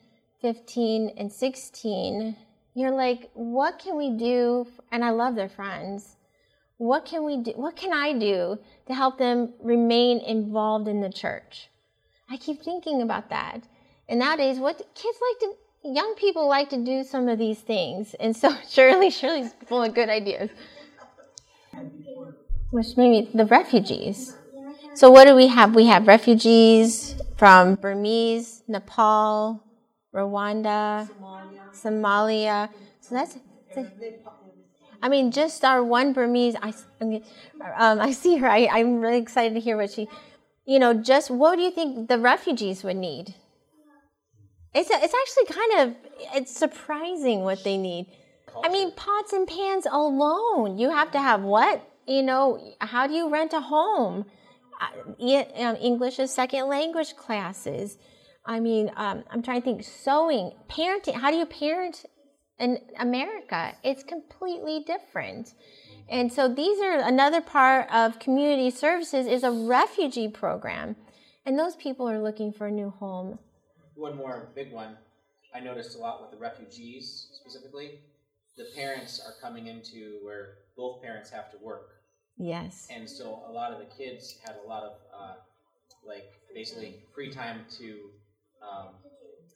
15 0.41 1.09
and 1.17 1.31
16 1.31 2.35
you're 2.73 2.91
like 2.91 3.29
what 3.33 3.79
can 3.79 3.97
we 3.97 4.11
do 4.17 4.67
and 4.91 5.03
i 5.03 5.09
love 5.09 5.35
their 5.35 5.49
friends. 5.49 6.15
What 6.77 7.05
can 7.05 7.23
we 7.25 7.37
do 7.37 7.53
what 7.55 7.75
can 7.75 7.91
i 7.91 8.13
do 8.13 8.59
to 8.87 8.93
help 8.93 9.17
them 9.17 9.53
remain 9.61 10.19
involved 10.19 10.87
in 10.87 11.01
the 11.01 11.09
church? 11.09 11.69
I 12.29 12.37
keep 12.37 12.61
thinking 12.61 13.01
about 13.01 13.29
that. 13.29 13.63
And 14.07 14.19
nowadays 14.19 14.59
what 14.59 14.77
kids 14.77 15.17
like 15.27 15.39
to 15.39 15.53
young 15.83 16.15
people 16.15 16.47
like 16.47 16.69
to 16.69 16.83
do 16.83 17.03
some 17.03 17.27
of 17.29 17.39
these 17.39 17.59
things. 17.59 18.13
And 18.19 18.35
so 18.35 18.55
shirley 18.69 19.09
shirley's 19.09 19.53
full 19.65 19.83
of 19.83 19.95
good 19.95 20.09
ideas. 20.09 20.49
Which 22.69 22.95
maybe 22.95 23.29
the 23.33 23.45
refugees 23.45 24.35
so 24.97 25.11
what 25.11 25.25
do 25.25 25.35
we 25.35 25.47
have? 25.47 25.75
We 25.75 25.85
have 25.85 26.07
refugees 26.07 27.15
from 27.35 27.75
Burmese, 27.75 28.63
Nepal, 28.67 29.63
Rwanda, 30.13 31.07
Somalia. 31.71 31.71
Somalia. 31.71 32.69
So 33.01 33.15
that's, 33.15 33.37
that's 33.75 33.89
I 35.01 35.09
mean, 35.09 35.31
just 35.31 35.63
our 35.63 35.83
one 35.83 36.13
Burmese. 36.13 36.55
I, 36.61 36.73
um, 37.77 37.99
I 38.01 38.11
see 38.11 38.37
her. 38.37 38.49
I, 38.49 38.67
I'm 38.71 38.99
really 38.99 39.19
excited 39.19 39.53
to 39.53 39.59
hear 39.59 39.77
what 39.77 39.91
she. 39.91 40.07
You 40.65 40.79
know, 40.79 40.93
just 40.95 41.29
what 41.29 41.57
do 41.57 41.61
you 41.61 41.71
think 41.71 42.09
the 42.09 42.17
refugees 42.17 42.83
would 42.83 42.97
need? 42.97 43.35
It's 44.73 44.89
a, 44.89 44.95
it's 44.95 45.13
actually 45.13 45.55
kind 45.55 45.79
of 45.79 45.95
it's 46.35 46.51
surprising 46.51 47.41
what 47.41 47.63
they 47.63 47.77
need. 47.77 48.07
I 48.63 48.69
mean, 48.69 48.91
pots 48.93 49.31
and 49.31 49.47
pans 49.47 49.85
alone. 49.85 50.79
You 50.79 50.89
have 50.89 51.11
to 51.11 51.19
have 51.19 51.43
what? 51.43 51.87
You 52.07 52.23
know, 52.23 52.73
how 52.81 53.05
do 53.05 53.13
you 53.13 53.29
rent 53.29 53.53
a 53.53 53.61
home? 53.61 54.25
Um, 54.79 55.75
English 55.81 56.19
as 56.19 56.33
second 56.33 56.67
language 56.67 57.15
classes. 57.15 57.97
I 58.45 58.59
mean, 58.59 58.91
um, 58.95 59.23
I'm 59.29 59.41
trying 59.41 59.61
to 59.61 59.65
think 59.65 59.83
sewing, 59.83 60.53
parenting. 60.69 61.15
How 61.15 61.31
do 61.31 61.37
you 61.37 61.45
parent 61.45 62.05
in 62.59 62.79
America? 62.99 63.75
It's 63.83 64.03
completely 64.03 64.83
different. 64.85 65.53
And 66.09 66.31
so 66.31 66.47
these 66.47 66.79
are 66.79 66.99
another 66.99 67.41
part 67.41 67.91
of 67.91 68.19
community 68.19 68.71
services 68.71 69.27
is 69.27 69.43
a 69.43 69.51
refugee 69.51 70.29
program. 70.29 70.95
And 71.45 71.59
those 71.59 71.75
people 71.75 72.09
are 72.09 72.21
looking 72.21 72.53
for 72.53 72.67
a 72.67 72.71
new 72.71 72.89
home. 72.89 73.39
One 73.95 74.15
more 74.15 74.51
big 74.55 74.71
one 74.71 74.97
I 75.53 75.59
noticed 75.59 75.97
a 75.97 75.99
lot 75.99 76.21
with 76.21 76.31
the 76.31 76.37
refugees 76.37 77.29
specifically. 77.33 77.99
The 78.57 78.67
parents 78.75 79.19
are 79.25 79.33
coming 79.41 79.67
into 79.67 80.19
where 80.23 80.59
both 80.75 81.01
parents 81.01 81.29
have 81.31 81.51
to 81.51 81.57
work. 81.57 81.96
Yes. 82.37 82.87
And 82.95 83.09
so 83.09 83.43
a 83.47 83.51
lot 83.51 83.71
of 83.71 83.79
the 83.79 83.85
kids 83.85 84.37
had 84.43 84.55
a 84.63 84.67
lot 84.67 84.83
of, 84.83 84.93
uh, 85.13 85.33
like, 86.05 86.31
basically 86.53 86.99
free 87.13 87.31
time 87.31 87.65
to 87.77 88.09
um, 88.61 88.87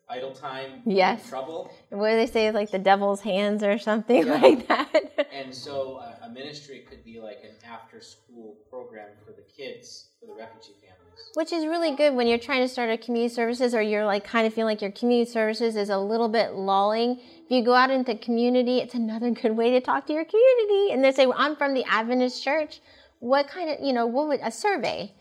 idle 0.09 0.31
time, 0.31 0.81
Yes. 0.85 1.27
trouble. 1.29 1.69
What 1.89 2.09
do 2.11 2.15
they 2.15 2.25
say? 2.27 2.51
Like 2.51 2.71
the 2.71 2.79
devil's 2.79 3.21
hands 3.21 3.63
or 3.63 3.77
something 3.77 4.27
Yeah. 4.27 4.37
like 4.41 4.67
that. 4.67 5.27
And 5.33 5.53
so 5.53 6.01
uh, 6.03 6.27
a 6.27 6.29
ministry 6.33 6.83
could 6.89 7.03
be 7.03 7.19
like 7.19 7.39
an 7.43 7.51
after 7.69 8.01
school 8.01 8.57
program 8.69 9.09
for 9.25 9.31
the 9.31 9.43
kids, 9.55 10.09
for 10.19 10.25
the 10.25 10.33
refugee 10.33 10.75
families. 10.81 11.10
Which 11.33 11.53
is 11.53 11.65
really 11.65 11.95
good 11.95 12.13
when 12.13 12.27
you're 12.27 12.37
trying 12.37 12.61
to 12.61 12.67
start 12.67 12.89
a 12.89 12.97
community 12.97 13.33
services 13.33 13.73
or 13.73 13.81
you're 13.81 14.05
like 14.05 14.23
kind 14.23 14.45
of 14.45 14.53
feeling 14.53 14.73
like 14.73 14.81
your 14.81 14.91
community 14.91 15.29
services 15.31 15.75
is 15.75 15.89
a 15.89 15.97
little 15.97 16.27
bit 16.27 16.53
lulling. 16.53 17.19
If 17.45 17.49
you 17.49 17.63
go 17.63 17.73
out 17.73 17.89
into 17.89 18.15
community, 18.15 18.79
it's 18.79 18.93
another 18.93 19.31
good 19.41 19.55
way 19.55 19.71
to 19.71 19.81
talk 19.81 20.07
to 20.07 20.13
your 20.13 20.25
community. 20.25 20.93
And 20.93 21.03
they 21.03 21.11
say, 21.11 21.25
well, 21.25 21.37
I'm 21.37 21.55
from 21.55 21.73
the 21.73 21.85
Adventist 21.85 22.43
church. 22.43 22.81
What 23.19 23.47
kind 23.47 23.69
of, 23.69 23.77
you 23.85 23.93
know, 23.93 24.07
what 24.07 24.27
would 24.27 24.39
a 24.43 24.51
survey? 24.51 25.13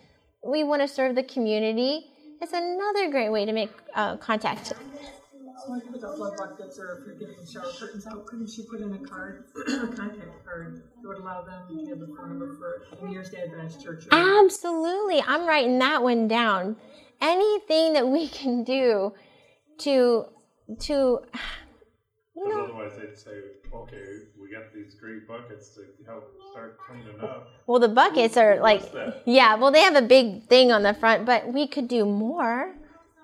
We 0.45 0.65
want 0.65 0.83
to 0.83 0.89
serve 0.89 1.15
the 1.15 1.23
community. 1.23 2.07
It's 2.41 2.53
another 2.53 3.11
great 3.11 3.31
way 3.31 3.45
to 3.45 3.53
make 3.53 3.71
uh, 3.95 4.17
contact. 4.17 4.73
So 5.67 5.73
like 5.73 5.91
with 5.91 6.01
the 6.01 6.09
flood 6.17 6.37
buckets 6.37 6.79
or 6.79 6.99
if 7.01 7.07
you're 7.07 7.17
getting 7.17 7.45
shower 7.47 7.73
curtains 7.79 8.07
out, 8.07 8.27
couldn't 8.27 8.51
you 8.57 8.65
put 8.65 8.81
in 8.81 8.93
a 8.95 8.99
card, 8.99 9.45
a 9.69 9.87
contact 9.89 10.45
card 10.45 10.83
that 11.03 11.09
would 11.09 11.19
allow 11.19 11.43
them 11.43 11.79
to 11.79 11.85
give 11.85 12.01
a 12.01 12.07
phone 12.07 12.29
number 12.31 12.57
for 12.57 13.05
New 13.05 13.13
Year's 13.13 13.31
Day 13.31 13.39
Adventist 13.45 13.83
Church? 13.83 14.05
Absolutely. 14.11 15.23
I'm 15.27 15.47
writing 15.47 15.79
that 15.79 16.03
one 16.03 16.29
down. 16.29 16.77
Anything 17.21 17.93
that 17.95 18.09
we 18.09 18.29
can 18.41 18.65
do 18.65 19.13
to 19.81 20.27
to 20.81 20.93
you 20.95 21.21
Because 22.35 22.51
know 22.51 22.65
otherwise 22.65 22.93
they'd 22.97 23.17
say, 23.19 23.31
okay, 23.75 24.05
we 24.41 24.51
got 24.51 24.73
these 24.75 24.95
great 24.95 25.27
buckets 25.27 25.75
to 25.75 25.83
help 26.07 26.33
start 26.53 26.79
cleaning 26.79 27.21
up. 27.23 27.49
well 27.67 27.81
the 27.81 27.89
buckets 27.89 28.37
are 28.37 28.61
like 28.61 28.83
yeah, 29.27 29.57
well 29.57 29.71
they 29.73 29.81
have 29.81 29.97
a 29.97 30.03
big 30.03 30.45
thing 30.45 30.71
on 30.73 30.83
the 30.83 30.95
front, 30.95 31.27
but 31.27 31.53
we 31.53 31.67
could 31.67 31.89
do 31.89 32.05
more. 32.07 32.75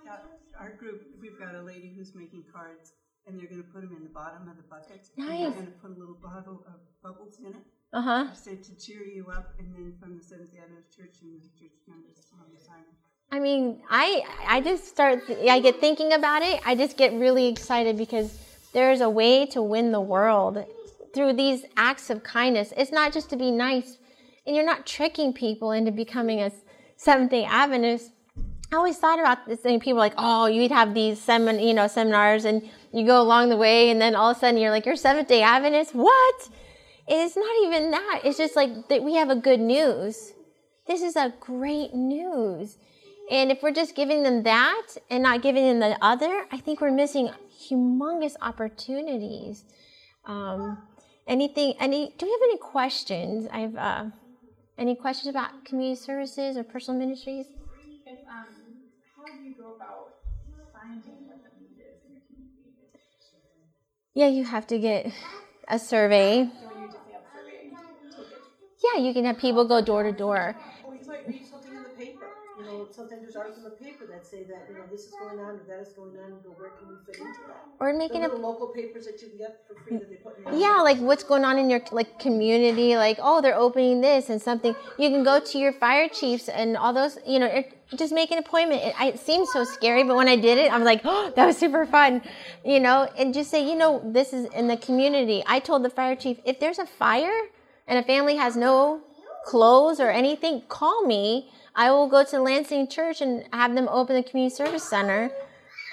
Yeah, 0.05 0.17
Our 0.61 0.73
group, 0.73 1.06
we've 1.37 1.47
got 1.47 1.55
a 1.57 1.63
lady 1.63 1.93
who's 1.97 2.15
making 2.15 2.45
cards, 2.53 2.93
and 3.27 3.39
they're 3.39 3.49
gonna 3.49 3.63
put 3.63 3.83
them 3.83 3.95
in 3.97 4.03
the 4.03 4.11
bottom 4.11 4.49
of 4.49 4.57
the 4.57 4.63
buckets. 4.65 5.11
and 5.17 5.27
Nice. 5.27 5.41
They're 5.41 5.51
gonna 5.51 5.77
put 5.83 5.91
a 5.91 5.99
little 5.99 6.15
bottle 6.23 6.65
of 6.67 6.81
bubbles 7.03 7.39
in 7.41 7.47
it, 7.47 7.63
Uh-huh. 7.93 8.33
say 8.35 8.57
to 8.57 8.77
cheer 8.77 9.03
you 9.05 9.27
up, 9.31 9.55
and 9.59 9.75
then 9.75 9.97
from 10.01 10.17
the 10.17 10.23
Seventh 10.23 10.53
Day 10.53 10.59
Adventist 10.59 10.97
Church 10.97 11.17
and 11.23 11.41
the 11.41 11.49
church 11.59 11.77
members 11.87 12.27
on 12.33 12.47
the 12.55 12.61
sign. 12.61 12.85
I 13.33 13.41
mean, 13.41 13.83
I 13.91 14.23
I 14.47 14.61
just 14.61 14.87
start 14.87 15.25
I 15.29 15.61
get 15.61 15.81
thinking 15.81 16.13
about 16.13 16.43
it. 16.43 16.61
I 16.65 16.75
just 16.75 16.97
get 16.97 17.13
really 17.13 17.49
excited 17.49 17.97
because 17.99 18.39
there's 18.73 19.01
a 19.01 19.11
way 19.11 19.47
to 19.47 19.61
win 19.63 19.91
the 19.93 20.01
world 20.01 20.65
through 21.13 21.33
these 21.33 21.65
acts 21.77 22.09
of 22.11 22.23
kindness. 22.23 22.73
It's 22.77 22.93
not 22.93 23.13
just 23.13 23.29
to 23.31 23.37
be 23.37 23.51
nice, 23.51 23.99
and 24.47 24.55
you're 24.55 24.65
not 24.65 24.87
tricking 24.87 25.33
people 25.33 25.73
into 25.73 25.91
becoming 25.91 26.41
a 26.41 26.53
Seventh 26.97 27.31
Day 27.31 27.45
Adventist. 27.45 28.13
I 28.73 28.77
always 28.77 28.99
thought 28.99 29.21
about 29.21 29.47
this 29.47 29.61
thing. 29.61 29.79
People 29.81 29.99
like, 29.99 30.15
oh, 30.19 30.47
you'd 30.47 30.73
have 30.73 30.93
these 30.93 31.21
semin, 31.21 31.67
you 31.67 31.73
know, 31.73 31.87
seminars, 31.87 32.45
and 32.45 32.69
you 32.93 33.07
go 33.07 33.21
along 33.21 33.49
the 33.49 33.57
way, 33.57 33.91
and 33.91 34.01
then 34.01 34.17
all 34.17 34.31
of 34.31 34.37
a 34.37 34.41
sudden 34.41 34.61
you're 34.61 34.71
like, 34.71 34.87
you're 34.87 34.97
Seventh 34.97 35.29
Day 35.29 35.43
Adventist. 35.43 35.95
What? 35.95 36.49
It's 37.09 37.37
not 37.37 37.55
even 37.67 37.93
that. 37.93 38.23
It's 38.25 38.37
just 38.37 38.57
like 38.57 38.89
that 38.89 39.05
we 39.05 39.15
have 39.15 39.31
a 39.31 39.37
good 39.37 39.61
news. 39.61 40.33
This 40.87 41.03
is 41.03 41.15
a 41.17 41.33
great 41.41 41.95
news. 41.95 42.79
And 43.31 43.51
if 43.51 43.63
we're 43.63 43.73
just 43.73 43.95
giving 43.95 44.23
them 44.23 44.43
that 44.45 44.87
and 45.11 45.23
not 45.23 45.43
giving 45.43 45.65
them 45.65 45.79
the 45.81 45.99
other, 46.05 46.47
I 46.51 46.59
think 46.59 46.81
we're 46.81 46.93
missing 46.93 47.31
humongous 47.61 48.35
opportunities. 48.41 49.65
Um, 50.25 50.79
anything? 51.27 51.75
Any? 51.79 52.15
Do 52.19 52.27
we 52.27 52.33
have 52.33 52.41
any 52.43 52.59
questions? 52.59 53.49
I 53.53 53.59
have 53.61 53.77
uh, 53.77 54.05
any 54.79 54.95
questions 54.95 55.29
about 55.29 55.65
community 55.65 56.01
services 56.01 56.57
or 56.57 56.65
personal 56.65 57.01
ministries? 57.01 57.47
Do 59.27 59.35
you 59.35 59.55
go 59.57 59.75
about 59.75 60.15
finding 60.73 61.27
what 61.27 61.43
the 61.43 61.51
need 61.61 61.79
is 61.79 62.03
in 62.07 62.15
your 62.15 62.23
community? 62.33 63.71
Yeah, 64.15 64.29
you 64.29 64.45
have 64.45 64.67
to 64.69 64.79
get 64.79 65.13
a 65.69 65.79
survey. 65.79 66.51
So 66.55 66.71
you 66.73 66.91
survey. 67.33 67.71
Yeah, 68.83 69.03
you 69.03 69.13
can 69.13 69.25
have 69.25 69.39
people 69.39 69.67
go 69.67 69.81
door 69.81 70.03
to 70.03 70.13
door. 70.13 70.57
You 72.59 72.65
might 72.65 72.73
read 72.73 72.95
something 72.95 73.19
in 73.19 73.27
the 73.27 73.33
paper, 73.33 73.37
you 73.37 73.37
know, 73.37 73.37
sometimes 73.37 73.37
there's 73.37 73.37
articles 73.37 73.65
in 73.65 73.71
the 73.71 73.77
paper 73.77 74.07
that 74.07 74.27
say 74.27 74.45
that, 74.45 74.67
you 74.69 74.77
know, 74.77 74.85
this 74.91 75.07
is 75.07 75.13
going 75.13 75.39
on 75.39 75.61
or 75.61 75.65
that 75.69 75.81
is 75.81 75.93
going 75.93 76.17
on, 76.19 76.41
go, 76.43 76.51
where 76.57 76.71
can 76.71 76.89
we 76.89 76.95
fit 77.05 77.17
into 77.21 77.41
that? 77.49 77.67
Or 77.81 77.93
The 77.93 77.99
making 77.99 78.25
a 78.25 78.29
little 78.29 78.41
local 78.41 78.69
papers 78.69 79.05
that 79.07 79.21
you 79.21 79.29
can 79.29 79.39
get 79.39 79.61
for 79.69 79.75
free 79.75 79.99
that 79.99 80.09
they 80.09 80.17
put 80.17 80.39
in 80.39 80.45
your. 80.45 80.61
Yeah, 80.61 80.81
like 80.83 80.99
what's 80.99 81.23
going 81.23 81.45
on 81.45 81.59
in 81.59 81.69
your 81.69 81.83
like 81.93 82.19
community? 82.19 82.97
Like, 82.97 83.19
oh, 83.21 83.41
they're 83.43 83.57
opening 83.57 84.01
this 84.01 84.31
and 84.31 84.41
something. 84.41 84.75
You 84.99 85.11
can 85.11 85.23
go 85.23 85.39
to 85.39 85.59
your 85.59 85.73
fire 85.73 86.09
chiefs 86.09 86.49
and 86.49 86.77
all 86.77 86.93
those. 86.95 87.19
You 87.27 87.41
know, 87.41 87.47
it, 87.47 87.77
just 87.95 88.13
make 88.13 88.31
an 88.31 88.39
appointment. 88.39 88.83
It, 88.83 88.95
it 89.01 89.19
seems 89.19 89.53
so 89.53 89.65
scary, 89.65 90.03
but 90.05 90.17
when 90.17 90.29
I 90.29 90.37
did 90.37 90.59
it, 90.59 90.73
I 90.73 90.79
was 90.79 90.87
like, 90.87 91.03
oh, 91.05 91.33
that 91.37 91.47
was 91.47 91.59
super 91.59 91.85
fun. 91.85 92.23
You 92.65 92.81
know, 92.81 93.09
and 93.19 93.35
just 93.35 93.51
say, 93.51 93.69
you 93.69 93.77
know, 93.77 94.01
this 94.05 94.33
is 94.33 94.47
in 94.55 94.69
the 94.69 94.77
community. 94.77 95.43
I 95.47 95.59
told 95.61 95.85
the 95.85 95.91
fire 95.91 96.17
chief 96.17 96.39
if 96.45 96.59
there's 96.59 96.79
a 96.79 96.87
fire 96.87 97.39
and 97.87 97.99
a 97.99 98.03
family 98.03 98.37
has 98.37 98.57
no 98.57 99.03
clothes 99.45 100.01
or 100.01 100.11
anything, 100.11 100.63
call 100.69 101.05
me. 101.07 101.51
I 101.77 101.91
will 101.91 102.09
go 102.09 102.25
to 102.25 102.41
Lansing 102.41 102.89
Church 102.89 103.21
and 103.21 103.45
have 103.53 103.75
them 103.75 103.87
open 103.89 104.17
the 104.17 104.23
community 104.23 104.55
service 104.55 104.83
center 104.83 105.31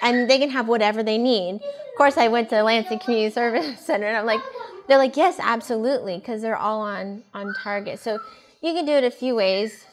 and 0.02 0.28
they 0.28 0.38
can 0.38 0.50
have 0.50 0.68
whatever 0.68 1.02
they 1.02 1.18
need. 1.18 1.56
Of 1.56 1.96
course, 1.96 2.16
I 2.18 2.28
went 2.28 2.50
to 2.50 2.62
Lansing 2.62 2.98
Community 2.98 3.32
Service 3.34 3.80
Center, 3.80 4.06
and 4.06 4.16
I'm 4.16 4.26
like, 4.26 4.40
they're 4.86 4.98
like, 4.98 5.16
yes, 5.16 5.38
absolutely, 5.40 6.18
because 6.18 6.42
they're 6.42 6.56
all 6.56 6.80
on 6.80 7.24
on 7.32 7.54
target. 7.54 7.98
So 8.00 8.18
you 8.60 8.74
can 8.74 8.84
do 8.84 8.92
it 8.92 9.04
a 9.04 9.10
few 9.10 9.34
ways. 9.34 9.86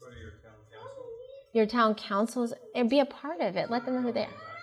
Your 0.00 0.30
town 0.30 0.52
council. 0.72 1.04
Your 1.52 1.66
town 1.66 1.94
councils, 1.94 2.54
and 2.74 2.90
be 2.90 3.00
a 3.00 3.06
part 3.06 3.40
of 3.40 3.56
it. 3.56 3.70
Let 3.70 3.84
them 3.84 3.94
know 3.94 4.02
who 4.02 4.12
they 4.12 4.22
are. 4.22 4.53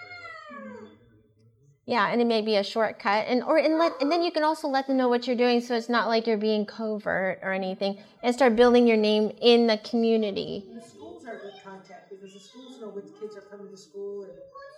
Yeah, 1.91 2.07
and 2.07 2.21
it 2.21 2.25
may 2.25 2.41
be 2.41 2.55
a 2.55 2.63
shortcut, 2.63 3.25
and 3.27 3.43
or 3.43 3.57
and 3.57 3.77
let 3.77 3.93
and 4.01 4.09
then 4.11 4.23
you 4.23 4.31
can 4.31 4.43
also 4.43 4.67
let 4.67 4.87
them 4.87 4.95
know 4.97 5.09
what 5.09 5.27
you're 5.27 5.35
doing, 5.35 5.59
so 5.61 5.75
it's 5.75 5.89
not 5.89 6.07
like 6.07 6.25
you're 6.25 6.37
being 6.37 6.65
covert 6.65 7.39
or 7.43 7.51
anything, 7.51 7.99
and 8.23 8.33
start 8.33 8.55
building 8.55 8.87
your 8.87 8.97
name 8.97 9.31
in 9.41 9.67
the 9.67 9.77
community. 9.77 10.69
The 10.73 10.81
schools 10.81 11.25
are 11.27 11.35
good 11.43 11.57
contact 11.63 12.09
because 12.09 12.33
the 12.33 12.39
schools 12.39 12.79
know 12.79 12.89
which 12.89 13.11
kids 13.19 13.35
are 13.35 13.43
coming 13.51 13.69
to 13.69 13.77
school 13.77 14.23
and 14.23 14.33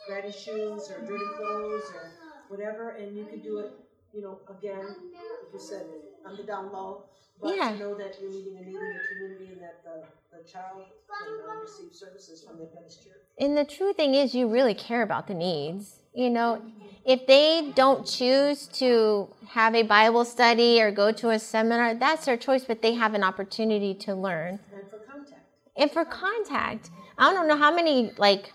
ratty 0.09 0.31
shoes 0.31 0.89
or 0.89 1.05
dirty 1.05 1.29
clothes 1.37 1.91
or 1.93 2.17
whatever, 2.49 2.91
and 2.99 3.15
you 3.17 3.25
can 3.25 3.39
do 3.41 3.59
it, 3.59 3.69
you 4.13 4.21
know, 4.21 4.39
again, 4.49 4.85
like 4.85 5.53
you 5.53 5.59
said, 5.59 5.85
on 6.25 6.37
the 6.37 6.43
down 6.43 6.71
low. 6.71 7.05
But 7.41 7.55
Yeah. 7.55 7.71
to 7.71 7.77
know 7.79 7.93
that 7.95 8.15
you're 8.21 8.31
meeting 8.31 8.57
a 8.57 8.61
need 8.65 8.75
in 8.75 8.93
the 8.93 9.07
community 9.09 9.47
and 9.53 9.61
that 9.61 9.83
the, 9.83 10.37
the 10.37 10.43
child 10.47 10.83
can 11.07 11.27
uh, 11.27 11.61
receive 11.61 11.93
services 11.93 12.43
from 12.43 12.57
the 12.59 12.65
Church. 12.65 13.07
And 13.39 13.57
the 13.57 13.65
true 13.65 13.93
thing 13.93 14.13
is, 14.15 14.35
you 14.35 14.47
really 14.47 14.73
care 14.75 15.01
about 15.01 15.27
the 15.27 15.33
needs. 15.33 15.99
You 16.13 16.29
know, 16.29 16.61
if 17.05 17.25
they 17.27 17.71
don't 17.75 18.05
choose 18.05 18.67
to 18.79 19.27
have 19.49 19.75
a 19.75 19.83
Bible 19.83 20.23
study 20.25 20.81
or 20.81 20.91
go 20.91 21.11
to 21.11 21.29
a 21.31 21.39
seminar, 21.39 21.95
that's 21.95 22.25
their 22.25 22.37
choice, 22.37 22.63
but 22.65 22.81
they 22.81 22.93
have 22.93 23.13
an 23.13 23.23
opportunity 23.23 23.93
to 23.95 24.13
learn. 24.15 24.59
And 24.73 24.89
for 24.89 24.99
contact. 25.11 25.41
And 25.75 25.91
for 25.91 26.05
contact, 26.05 26.91
I 27.17 27.33
don't 27.33 27.47
know 27.47 27.57
how 27.57 27.73
many 27.73 28.11
like 28.17 28.53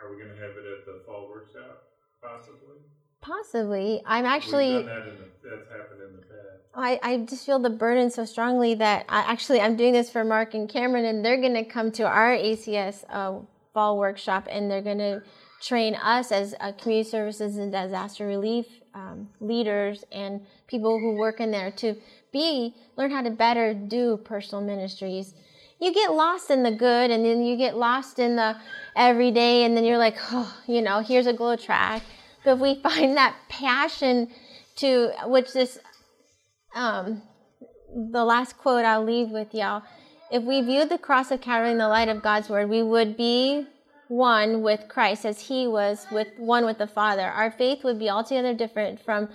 are 0.00 0.08
we 0.10 0.22
gonna 0.22 0.34
have 0.38 0.54
it 0.56 0.66
at 0.66 0.94
the 0.94 0.98
fall 1.04 1.28
workshop, 1.28 1.74
possibly? 1.80 2.88
Possibly. 3.20 4.02
I'm 4.06 4.24
We've 4.24 4.32
actually 4.32 4.76
done 4.76 4.92
that 4.94 5.14
in 5.16 5.34
the, 5.34 5.54
that's 5.56 5.74
happened 5.74 6.08
in 6.08 6.16
the 6.16 6.26
past. 6.26 6.60
I, 6.74 6.98
I 7.02 7.18
just 7.18 7.46
feel 7.46 7.58
the 7.58 7.70
burden 7.70 8.10
so 8.10 8.24
strongly 8.24 8.74
that 8.74 9.06
I 9.08 9.20
actually 9.20 9.60
I'm 9.60 9.76
doing 9.76 9.92
this 9.92 10.10
for 10.10 10.24
Mark 10.24 10.54
and 10.54 10.68
Kameron, 10.68 11.04
and 11.08 11.24
they're 11.24 11.40
going 11.40 11.54
to 11.54 11.64
come 11.64 11.90
to 11.92 12.04
our 12.04 12.32
ACS 12.34 13.04
uh, 13.08 13.40
fall 13.72 13.98
workshop, 13.98 14.46
and 14.50 14.70
they're 14.70 14.82
going 14.82 14.98
to 14.98 15.22
train 15.62 15.94
us 15.94 16.30
as 16.32 16.54
uh, 16.60 16.72
community 16.72 17.08
services 17.08 17.56
and 17.56 17.72
disaster 17.72 18.26
relief 18.26 18.66
um, 18.94 19.28
leaders 19.40 20.04
and 20.12 20.40
people 20.66 20.98
who 20.98 21.16
work 21.16 21.40
in 21.40 21.50
there 21.50 21.70
to 21.70 21.96
be 22.32 22.74
learn 22.96 23.10
how 23.10 23.22
to 23.22 23.30
better 23.30 23.74
do 23.74 24.16
personal 24.18 24.62
ministries. 24.62 25.34
You 25.80 25.92
get 25.92 26.12
lost 26.12 26.50
in 26.50 26.62
the 26.62 26.70
good, 26.70 27.10
and 27.10 27.24
then 27.24 27.42
you 27.42 27.56
get 27.56 27.76
lost 27.76 28.18
in 28.18 28.36
the 28.36 28.56
everyday, 28.96 29.64
and 29.64 29.76
then 29.76 29.84
you're 29.84 29.98
like, 29.98 30.16
oh, 30.30 30.56
you 30.66 30.80
know, 30.80 31.00
here's 31.00 31.26
a 31.26 31.32
GLOW 31.32 31.56
tract. 31.56 32.04
But 32.44 32.52
if 32.52 32.58
we 32.60 32.80
find 32.82 33.16
that 33.16 33.36
passion 33.48 34.28
to 34.76 35.10
which 35.26 35.52
this 35.52 35.78
um, 36.74 37.22
the 37.94 38.24
last 38.24 38.58
quote 38.58 38.84
I'll 38.84 39.04
leave 39.04 39.30
with 39.30 39.54
y'all. 39.54 39.82
If 40.30 40.42
we 40.42 40.60
viewed 40.62 40.88
the 40.88 40.98
cross 40.98 41.30
of 41.30 41.40
Calvary 41.40 41.70
in 41.70 41.78
the 41.78 41.88
light 41.88 42.08
of 42.08 42.22
God's 42.22 42.48
word, 42.48 42.68
we 42.68 42.82
would 42.82 43.16
be 43.16 43.66
one 44.14 44.62
with 44.62 44.88
Christ 44.88 45.26
as 45.26 45.40
he 45.40 45.66
was 45.66 46.06
with 46.12 46.28
one 46.38 46.64
with 46.64 46.78
the 46.78 46.86
Father. 46.86 47.22
Our 47.22 47.50
faith 47.50 47.82
would 47.82 47.98
be 47.98 48.08
altogether 48.08 48.54
different 48.54 49.00
from 49.00 49.28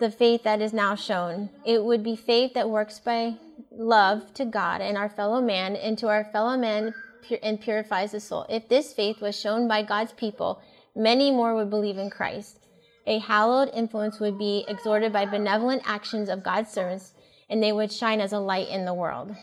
the 0.00 0.10
faith 0.10 0.42
that 0.42 0.60
is 0.60 0.72
now 0.72 0.94
shown. 0.94 1.50
It 1.64 1.82
would 1.82 2.02
be 2.02 2.16
faith 2.16 2.54
that 2.54 2.68
works 2.68 2.98
by 2.98 3.36
love 3.70 4.34
to 4.34 4.44
God 4.44 4.80
and 4.80 4.98
our 4.98 5.08
fellow 5.08 5.40
man 5.40 5.76
and 5.76 5.96
to 5.98 6.08
our 6.08 6.24
fellow 6.24 6.56
man 6.56 6.94
and 7.42 7.60
purifies 7.60 8.12
the 8.12 8.20
soul. 8.20 8.44
If 8.48 8.68
this 8.68 8.92
faith 8.92 9.20
was 9.20 9.38
shown 9.38 9.68
by 9.68 9.82
God's 9.82 10.12
people, 10.12 10.60
many 10.94 11.30
more 11.30 11.54
would 11.54 11.70
believe 11.70 11.98
in 11.98 12.10
Christ. 12.10 12.58
A 13.06 13.18
hallowed 13.20 13.70
influence 13.72 14.18
would 14.18 14.36
be 14.36 14.64
exhorted 14.68 15.12
by 15.12 15.26
benevolent 15.26 15.82
actions 15.84 16.28
of 16.28 16.42
God's 16.42 16.70
servants, 16.70 17.12
and 17.48 17.62
they 17.62 17.72
would 17.72 17.92
shine 17.92 18.20
as 18.20 18.32
a 18.32 18.40
light 18.40 18.68
in 18.68 18.84
the 18.84 18.94
world. 18.94 19.34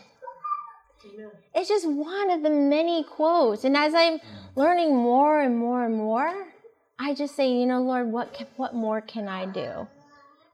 It's 1.54 1.68
just 1.68 1.88
one 1.88 2.30
of 2.30 2.42
the 2.42 2.50
many 2.50 3.04
quotes. 3.04 3.64
And 3.64 3.76
as 3.76 3.94
I'm 3.94 4.20
learning 4.56 4.94
more 4.94 5.40
and 5.40 5.56
more 5.56 5.84
and 5.84 5.94
more, 5.94 6.46
I 6.98 7.14
just 7.14 7.36
say, 7.36 7.50
you 7.50 7.66
know, 7.66 7.82
Lord, 7.82 8.10
what, 8.10 8.34
can, 8.34 8.46
what 8.56 8.74
more 8.74 9.00
can 9.00 9.28
I 9.28 9.46
do? 9.46 9.86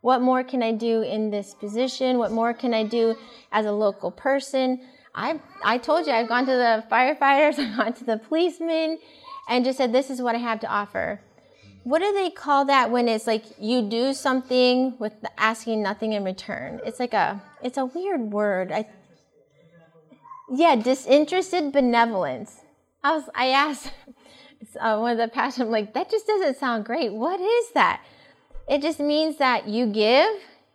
What 0.02 0.20
more 0.22 0.42
can 0.42 0.62
I 0.62 0.72
do 0.72 1.02
in 1.02 1.30
this 1.30 1.54
position? 1.54 2.18
What 2.18 2.32
more 2.32 2.54
can 2.54 2.72
I 2.72 2.84
do 2.84 3.16
as 3.52 3.66
a 3.66 3.72
local 3.72 4.10
person? 4.10 4.80
I, 5.14 5.40
I 5.62 5.78
told 5.78 6.06
you, 6.06 6.12
I've 6.12 6.28
gone 6.28 6.46
to 6.46 6.52
the 6.52 6.84
firefighters, 6.90 7.58
I've 7.58 7.76
gone 7.76 7.92
to 7.94 8.04
the 8.04 8.18
policemen, 8.18 8.98
and 9.48 9.64
just 9.64 9.78
said, 9.78 9.92
this 9.92 10.10
is 10.10 10.22
what 10.22 10.34
I 10.34 10.38
have 10.38 10.60
to 10.60 10.68
offer 10.68 11.20
what 11.82 12.00
do 12.00 12.12
they 12.12 12.30
call 12.30 12.66
that 12.66 12.90
when 12.90 13.08
it's 13.08 13.26
like 13.26 13.44
you 13.58 13.82
do 13.82 14.12
something 14.12 14.96
with 14.98 15.14
asking 15.38 15.82
nothing 15.82 16.12
in 16.12 16.24
return? 16.24 16.80
It's 16.84 17.00
like 17.00 17.14
a 17.14 17.42
it's 17.62 17.78
a 17.78 17.86
weird 17.86 18.32
word. 18.32 18.70
I 18.70 18.86
yeah, 20.50 20.76
disinterested 20.76 21.72
benevolence. 21.72 22.60
I 23.02 23.16
was 23.16 23.24
I 23.34 23.48
asked 23.48 23.92
uh, 24.80 24.98
one 24.98 25.12
of 25.12 25.18
the 25.18 25.28
pastors, 25.28 25.62
I'm 25.62 25.70
like, 25.70 25.94
that 25.94 26.10
just 26.10 26.26
doesn't 26.26 26.58
sound 26.58 26.84
great. 26.84 27.12
What 27.12 27.40
is 27.40 27.72
that? 27.72 28.02
It 28.68 28.82
just 28.82 29.00
means 29.00 29.38
that 29.38 29.68
you 29.68 29.86
give, 29.86 30.30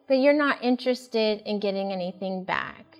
but 0.08 0.16
you're 0.16 0.34
not 0.34 0.64
interested 0.64 1.42
in 1.46 1.60
getting 1.60 1.92
anything 1.92 2.44
back, 2.44 2.98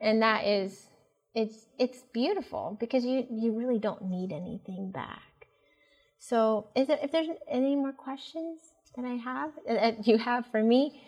and 0.00 0.22
that 0.22 0.44
is 0.44 0.86
it's 1.34 1.66
it's 1.78 2.02
beautiful 2.12 2.76
because 2.80 3.04
you 3.04 3.26
you 3.30 3.52
really 3.52 3.78
don't 3.78 4.02
need 4.02 4.32
anything 4.32 4.90
back. 4.90 5.48
So, 6.18 6.68
is 6.74 6.88
it, 6.88 7.00
if 7.02 7.12
there's 7.12 7.28
any 7.48 7.76
more 7.76 7.92
questions 7.92 8.60
that 8.96 9.04
I 9.04 9.14
have, 9.14 9.50
that 9.68 10.06
you 10.06 10.18
have 10.18 10.46
for 10.46 10.62
me, 10.62 11.00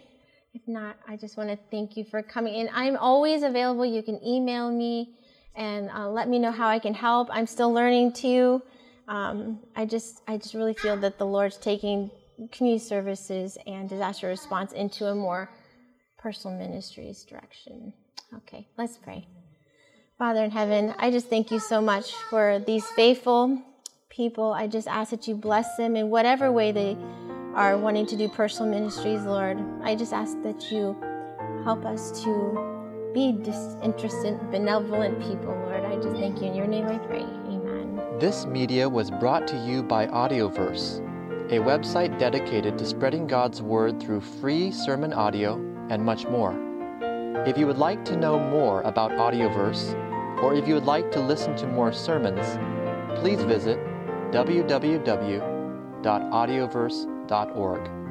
if 0.60 0.66
not, 0.66 0.96
I 1.06 1.16
just 1.16 1.36
want 1.36 1.50
to 1.50 1.58
thank 1.70 1.96
you 1.96 2.04
for 2.04 2.22
coming 2.22 2.54
in. 2.54 2.68
I'm 2.72 2.96
always 2.96 3.42
available. 3.42 3.84
You 3.84 4.02
can 4.02 4.20
email 4.24 4.70
me 4.70 5.14
and 5.54 5.90
uh, 5.90 6.08
let 6.08 6.28
me 6.28 6.38
know 6.38 6.50
how 6.50 6.68
I 6.68 6.78
can 6.78 6.94
help. 6.94 7.28
I'm 7.30 7.46
still 7.46 7.72
learning 7.72 8.12
too. 8.12 8.62
Um, 9.06 9.60
I 9.76 9.86
just, 9.86 10.22
I 10.26 10.36
just 10.36 10.54
really 10.54 10.74
feel 10.74 10.96
that 10.98 11.18
the 11.18 11.26
Lord's 11.26 11.56
taking 11.58 12.10
community 12.50 12.84
services 12.84 13.56
and 13.66 13.88
disaster 13.88 14.26
response 14.28 14.72
into 14.72 15.06
a 15.06 15.14
more 15.14 15.48
personal 16.18 16.56
ministries 16.58 17.24
direction. 17.24 17.92
Okay, 18.34 18.66
let's 18.76 18.96
pray. 18.96 19.26
Father 20.18 20.42
in 20.42 20.50
heaven, 20.50 20.94
I 20.98 21.10
just 21.10 21.28
thank 21.28 21.50
you 21.50 21.60
so 21.60 21.80
much 21.80 22.12
for 22.30 22.58
these 22.66 22.84
faithful 22.86 23.62
people. 24.08 24.52
I 24.52 24.66
just 24.66 24.88
ask 24.88 25.10
that 25.12 25.28
you 25.28 25.36
bless 25.36 25.76
them 25.76 25.94
in 25.94 26.10
whatever 26.10 26.50
way 26.50 26.72
they 26.72 26.96
are 27.58 27.76
wanting 27.76 28.06
to 28.06 28.16
do 28.16 28.28
personal 28.28 28.70
ministries, 28.70 29.22
Lord. 29.24 29.58
I 29.82 29.96
just 29.96 30.12
ask 30.12 30.40
that 30.44 30.70
you 30.70 30.96
help 31.64 31.84
us 31.84 32.22
to 32.22 33.10
be 33.12 33.32
disinterested, 33.32 34.38
benevolent 34.52 35.18
people, 35.18 35.56
Lord. 35.66 35.84
I 35.84 35.96
just 35.96 36.14
thank 36.14 36.40
you. 36.40 36.46
In 36.46 36.54
your 36.54 36.68
name 36.68 36.86
I 36.86 36.98
pray. 36.98 37.22
Amen. 37.22 38.00
This 38.20 38.46
media 38.46 38.88
was 38.88 39.10
brought 39.10 39.48
to 39.48 39.56
you 39.66 39.82
by 39.82 40.06
Audioverse, 40.06 41.00
a 41.50 41.58
website 41.58 42.16
dedicated 42.16 42.78
to 42.78 42.86
spreading 42.86 43.26
God's 43.26 43.60
Word 43.60 44.00
through 44.00 44.20
free 44.20 44.70
sermon 44.70 45.12
audio 45.12 45.54
and 45.90 46.04
much 46.04 46.28
more. 46.28 46.54
If 47.44 47.58
you 47.58 47.66
would 47.66 47.78
like 47.78 48.04
to 48.04 48.16
know 48.16 48.38
more 48.38 48.82
about 48.82 49.10
Audioverse, 49.10 49.94
or 50.44 50.54
if 50.54 50.68
you 50.68 50.74
would 50.74 50.84
like 50.84 51.10
to 51.10 51.18
listen 51.18 51.56
to 51.56 51.66
more 51.66 51.92
sermons, 51.92 52.46
please 53.18 53.42
visit 53.42 53.80
www.audioverse.org. 57.28 58.07